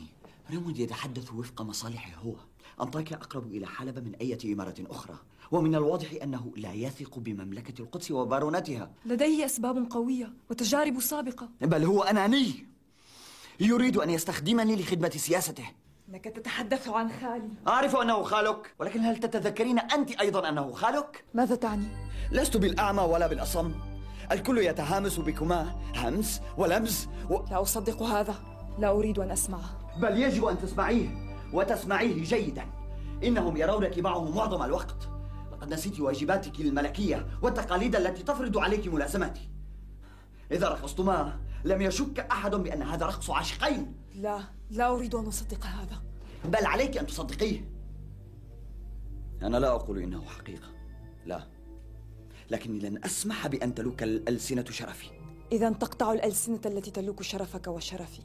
ريموند 0.50 0.78
يتحدث 0.78 1.32
وفق 1.32 1.62
مصالحه 1.62 2.20
هو. 2.20 2.34
أنطاكيا 2.82 3.16
أقرب 3.16 3.46
إلى 3.46 3.66
حلب 3.66 3.98
من 4.04 4.14
أي 4.14 4.38
إمارة 4.52 4.74
أخرى. 4.90 5.14
ومن 5.50 5.74
الواضح 5.74 6.08
أنه 6.22 6.52
لا 6.56 6.72
يثق 6.72 7.18
بمملكة 7.18 7.82
القدس 7.82 8.10
وبارونتها. 8.10 8.90
لديه 9.06 9.44
أسباب 9.44 9.86
قوية 9.90 10.32
وتجارب 10.50 11.00
سابقة. 11.00 11.48
بل 11.60 11.84
هو 11.84 12.02
أناني. 12.02 12.66
يريد 13.60 13.96
أن 13.96 14.10
يستخدمني 14.10 14.76
لخدمة 14.76 15.08
سياسته. 15.08 15.64
إنك 16.08 16.24
تتحدث 16.24 16.88
عن 16.88 17.10
خالي. 17.10 17.50
أعرف 17.68 17.96
أنه 17.96 18.22
خالك 18.22 18.74
ولكن 18.78 19.00
هل 19.00 19.16
تتذكرين 19.16 19.78
أنت 19.78 20.10
أيضا 20.10 20.48
أنه 20.48 20.72
خالك؟ 20.72 21.24
ماذا 21.34 21.54
تعني؟ 21.54 21.86
لست 22.32 22.56
بالأعمى 22.56 23.02
ولا 23.02 23.26
بالأصم. 23.26 23.72
الكل 24.32 24.58
يتهامس 24.58 25.18
بكما. 25.18 25.74
همس 25.96 26.40
ولمس 26.58 27.08
و... 27.30 27.34
لا 27.50 27.62
أصدق 27.62 28.02
هذا. 28.02 28.34
لا 28.78 28.90
أريد 28.90 29.18
أن 29.18 29.30
أسمعه. 29.30 29.85
بل 29.98 30.22
يجب 30.22 30.44
أن 30.44 30.58
تسمعيه 30.58 31.08
وتسمعيه 31.52 32.24
جيدا. 32.24 32.66
إنهم 33.24 33.56
يرونك 33.56 33.98
معه 33.98 34.30
معظم 34.30 34.62
الوقت. 34.62 35.08
لقد 35.52 35.72
نسيت 35.72 36.00
واجباتك 36.00 36.60
الملكية 36.60 37.26
والتقاليد 37.42 37.96
التي 37.96 38.22
تفرض 38.22 38.58
عليك 38.58 38.86
ملازمتي 38.86 39.48
إذا 40.52 40.68
رقصتما 40.68 41.40
لم 41.64 41.82
يشك 41.82 42.20
أحد 42.20 42.54
بأن 42.54 42.82
هذا 42.82 43.06
رقص 43.06 43.30
عاشقين. 43.30 43.94
لا 44.14 44.40
لا 44.70 44.88
أريد 44.88 45.14
أن 45.14 45.26
أصدق 45.26 45.66
هذا. 45.66 46.02
بل 46.44 46.66
عليك 46.66 46.98
أن 46.98 47.06
تصدقيه. 47.06 47.70
أنا 49.42 49.56
لا 49.56 49.68
أقول 49.68 49.98
إنه 49.98 50.24
حقيقة. 50.24 50.68
لا. 51.26 51.46
لكني 52.50 52.78
لن 52.78 53.04
أسمح 53.04 53.46
بأن 53.46 53.74
تلوك 53.74 54.02
الألسنة 54.02 54.64
شرفي. 54.70 55.10
إذا 55.52 55.70
تقطع 55.70 56.12
الألسنة 56.12 56.60
التي 56.66 56.90
تلوك 56.90 57.22
شرفك 57.22 57.66
وشرفي. 57.66 58.22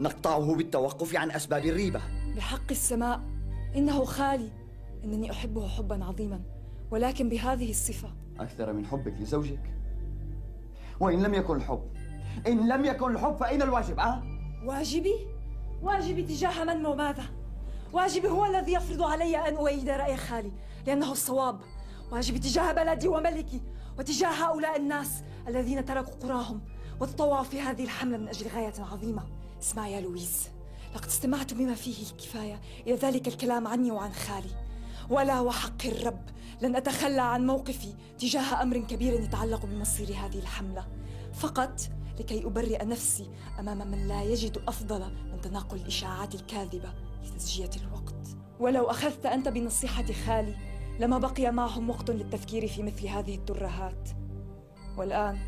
نقطعه 0.00 0.54
بالتوقف 0.54 1.16
عن 1.16 1.30
أسباب 1.30 1.64
الريبة. 1.64 2.00
بحق 2.36 2.70
السماء 2.70 3.20
إنه 3.76 4.04
خالي. 4.04 4.50
إنني 5.04 5.30
أحبه 5.30 5.68
حبا 5.68 6.04
عظيما 6.04 6.40
ولكن 6.90 7.28
بهذه 7.28 7.70
الصفة. 7.70 8.08
أكثر 8.40 8.72
من 8.72 8.86
حبك 8.86 9.14
لزوجك. 9.20 9.74
وإن 11.00 11.22
لم 11.22 11.34
يكن 11.34 11.56
الحب 11.56 11.82
إن 12.46 12.68
لم 12.68 12.84
يكن 12.84 13.10
الحب 13.12 13.36
فأين 13.36 13.62
الواجب؟ 13.62 14.00
أه؟ 14.00 14.22
واجبي؟ 14.64 15.14
واجبي 15.82 16.22
تجاه 16.22 16.64
من 16.64 16.86
وماذا؟ 16.86 17.24
واجبي 17.92 18.28
هو 18.28 18.44
الذي 18.44 18.72
يفرض 18.72 19.02
علي 19.02 19.48
أن 19.48 19.54
أؤيد 19.54 19.88
رأي 19.88 20.16
خالي 20.16 20.52
لأنه 20.86 21.12
الصواب. 21.12 21.60
واجبي 22.12 22.38
تجاه 22.38 22.72
بلدي 22.72 23.08
وملكي 23.08 23.60
وتجاه 23.98 24.30
هؤلاء 24.30 24.76
الناس 24.76 25.22
الذين 25.48 25.84
تركوا 25.84 26.14
قراهم 26.14 26.60
وتطوعوا 27.00 27.44
في 27.44 27.60
هذه 27.60 27.84
الحملة 27.84 28.18
من 28.18 28.28
أجل 28.28 28.48
غاية 28.48 28.74
عظيمة. 28.78 29.22
اسمع 29.62 29.88
يا 29.88 30.00
لويس 30.00 30.48
لقد 30.94 31.06
استمعت 31.06 31.54
بما 31.54 31.74
فيه 31.74 32.02
الكفاية 32.02 32.60
إلى 32.86 32.94
ذلك 32.94 33.28
الكلام 33.28 33.66
عني 33.66 33.90
وعن 33.90 34.12
خالي. 34.12 34.50
ولا 35.10 35.40
وحق 35.40 35.86
الرب 35.86 36.20
لن 36.62 36.76
أتخلى 36.76 37.22
عن 37.22 37.46
موقفي 37.46 37.94
تجاه 38.18 38.62
أمر 38.62 38.78
كبير 38.78 39.20
يتعلق 39.20 39.66
بمصير 39.66 40.08
هذه 40.08 40.38
الحملة. 40.38 40.86
فقط 41.34 41.80
لكي 42.20 42.46
أبرئ 42.46 42.84
نفسي 42.84 43.30
أمام 43.58 43.90
من 43.90 44.08
لا 44.08 44.22
يجد 44.22 44.62
أفضل 44.68 45.00
من 45.32 45.40
تناقل 45.40 45.76
الإشاعات 45.76 46.34
الكاذبة 46.34 46.92
لتسجية 47.22 47.70
الوقت. 47.76 48.28
ولو 48.60 48.90
أخذت 48.90 49.26
أنت 49.26 49.48
بنصيحة 49.48 50.12
خالي 50.26 50.56
لما 51.00 51.18
بقي 51.18 51.50
معهم 51.52 51.90
وقت 51.90 52.10
للتفكير 52.10 52.66
في 52.66 52.82
مثل 52.82 53.06
هذه 53.06 53.34
الترهات 53.34 54.08
والآن 54.96 55.38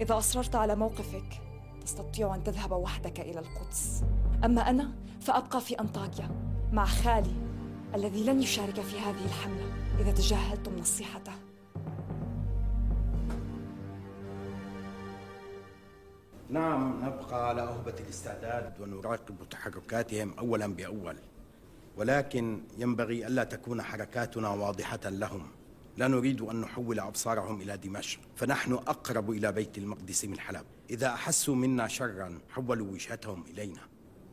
إذا 0.00 0.18
أصررت 0.18 0.54
على 0.54 0.76
موقفك 0.76 1.43
تستطيع 1.84 2.34
أن 2.34 2.44
تذهب 2.44 2.72
وحدك 2.72 3.20
إلى 3.20 3.40
القدس. 3.40 4.04
أما 4.44 4.70
أنا 4.70 4.92
فأبقى 5.20 5.60
في 5.60 5.80
أنطاكيا 5.80 6.28
مع 6.72 6.84
خالي 6.84 7.34
الذي 7.94 8.24
لن 8.24 8.42
يشارك 8.42 8.80
في 8.80 8.98
هذه 9.00 9.24
الحملة 9.24 9.72
إذا 10.00 10.12
تجاهلتم 10.12 10.78
نصيحته. 10.78 11.32
نعم 16.50 17.04
نبقى 17.04 17.48
على 17.48 17.62
أهبة 17.62 17.94
الاستعداد 18.00 18.80
ونراقب 18.80 19.48
تحركاتهم 19.50 20.34
أولا 20.38 20.66
بأول. 20.66 21.16
ولكن 21.96 22.60
ينبغي 22.78 23.26
ألا 23.26 23.44
تكون 23.44 23.82
حركاتنا 23.82 24.48
واضحة 24.48 25.00
لهم. 25.04 25.46
لا 25.96 26.08
نريد 26.08 26.40
أن 26.40 26.60
نحول 26.60 27.00
أبصارهم 27.00 27.60
إلى 27.60 27.76
دمشق 27.76 28.20
فنحن 28.36 28.72
أقرب 28.72 29.30
إلى 29.30 29.52
بيت 29.52 29.78
المقدس 29.78 30.24
من 30.24 30.38
حلب. 30.38 30.64
إذا 30.90 31.08
أحسوا 31.08 31.54
منا 31.54 31.88
شرا 31.88 32.38
حولوا 32.50 32.92
وجهتهم 32.92 33.44
إلينا. 33.50 33.80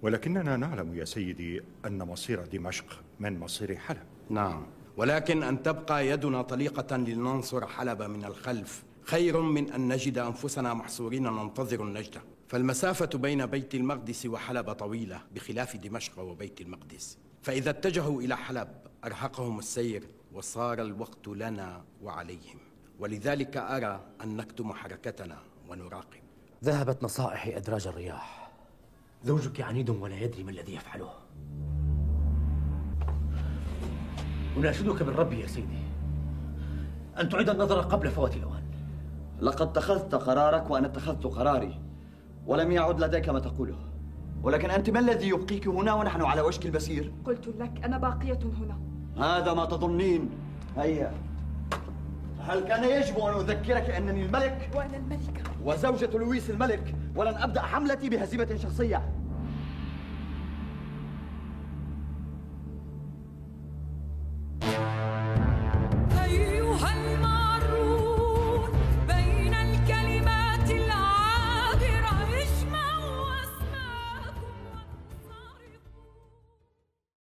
ولكننا 0.02 0.58
نعلم 0.58 0.96
يا 0.96 1.06
سيدي 1.06 1.62
أن 1.86 1.98
مصير 1.98 2.46
دمشق 2.46 3.00
من 3.20 3.40
مصير 3.40 3.78
حلب. 3.78 4.04
نعم. 4.30 4.66
ولكن 4.98 5.44
أن 5.44 5.64
تبقى 5.64 6.08
يدنا 6.08 6.42
طليقة 6.42 6.98
لننصر 6.98 7.68
حلب 7.68 8.02
من 8.02 8.26
الخلف 8.26 8.84
خير 9.04 9.42
من 9.42 9.72
أن 9.72 9.88
نجد 9.88 10.18
أنفسنا 10.18 10.74
محصورين 10.74 11.24
ننتظر 11.24 11.84
النجدة. 11.84 12.22
فالمسافة 12.48 13.18
بين 13.18 13.46
بيت 13.46 13.76
المقدس 13.76 14.26
وحلب 14.26 14.72
طويلة 14.72 15.22
بخلاف 15.36 15.78
دمشق 15.78 16.20
وبيت 16.20 16.62
المقدس. 16.62 17.18
فإذا 17.42 17.70
اتجهوا 17.70 18.22
إلى 18.22 18.38
حلب 18.38 18.68
أرهقهم 19.06 19.60
السير. 19.60 20.04
وصار 20.34 20.82
الوقت 20.82 21.28
لنا 21.28 21.82
وعليهم. 22.04 22.60
ولذلك 23.00 23.58
أرى 23.58 24.00
أن 24.24 24.38
نكتم 24.38 24.74
حركتنا 24.74 25.38
ونراقب. 25.70 26.22
ذهبت 26.64 27.04
نصائحي 27.04 27.58
أدراج 27.58 27.88
الرياح. 27.88 28.52
زوجك 29.24 29.62
عنيد 29.62 29.90
ولا 29.90 30.16
يدري 30.16 30.44
ما 30.44 30.52
الذي 30.52 30.76
يفعله. 30.76 31.10
أناشدك 34.58 35.04
بالرب 35.04 35.34
يا 35.34 35.48
سيدي. 35.48 35.82
أن 37.20 37.30
تعيد 37.30 37.50
النظر 37.50 37.82
قبل 37.82 38.12
فوات 38.12 38.36
الأوان. 38.36 38.64
لقد 39.42 39.68
اتخذت 39.68 40.16
قرارك 40.16 40.70
وأنا 40.70 40.88
اتخذت 40.88 41.28
قراري. 41.28 41.80
ولم 42.48 42.72
يعد 42.72 43.00
لديك 43.00 43.30
ما 43.30 43.40
تقوله. 43.40 43.80
ولكن 44.44 44.70
أنت 44.70 44.90
ما 44.90 45.00
الذي 45.00 45.30
يبقيك 45.30 45.68
هنا 45.68 45.94
ونحن 45.94 46.22
على 46.22 46.42
وشك 46.42 46.66
البسير؟ 46.66 47.14
قلت 47.26 47.48
لك 47.48 47.84
أنا 47.84 47.98
باقية 47.98 48.40
هنا. 48.44 48.91
هذا 49.18 49.54
ما 49.54 49.66
تظنين. 49.66 50.30
هيا. 50.78 51.12
هل 52.48 52.60
كان 52.60 52.84
يجب 52.84 53.20
أن 53.20 53.34
أذكرك 53.34 53.90
أنني 53.90 54.26
الملك؟ 54.26 54.70
وأنا 54.76 54.98
الملكة. 54.98 55.42
وزوجة 55.64 56.18
لويس 56.18 56.50
الملك 56.50 56.96
ولن 57.16 57.36
أبدأ 57.36 57.62
حملتي 57.62 58.10
بهزيمة 58.10 58.58
شخصية. 58.64 59.02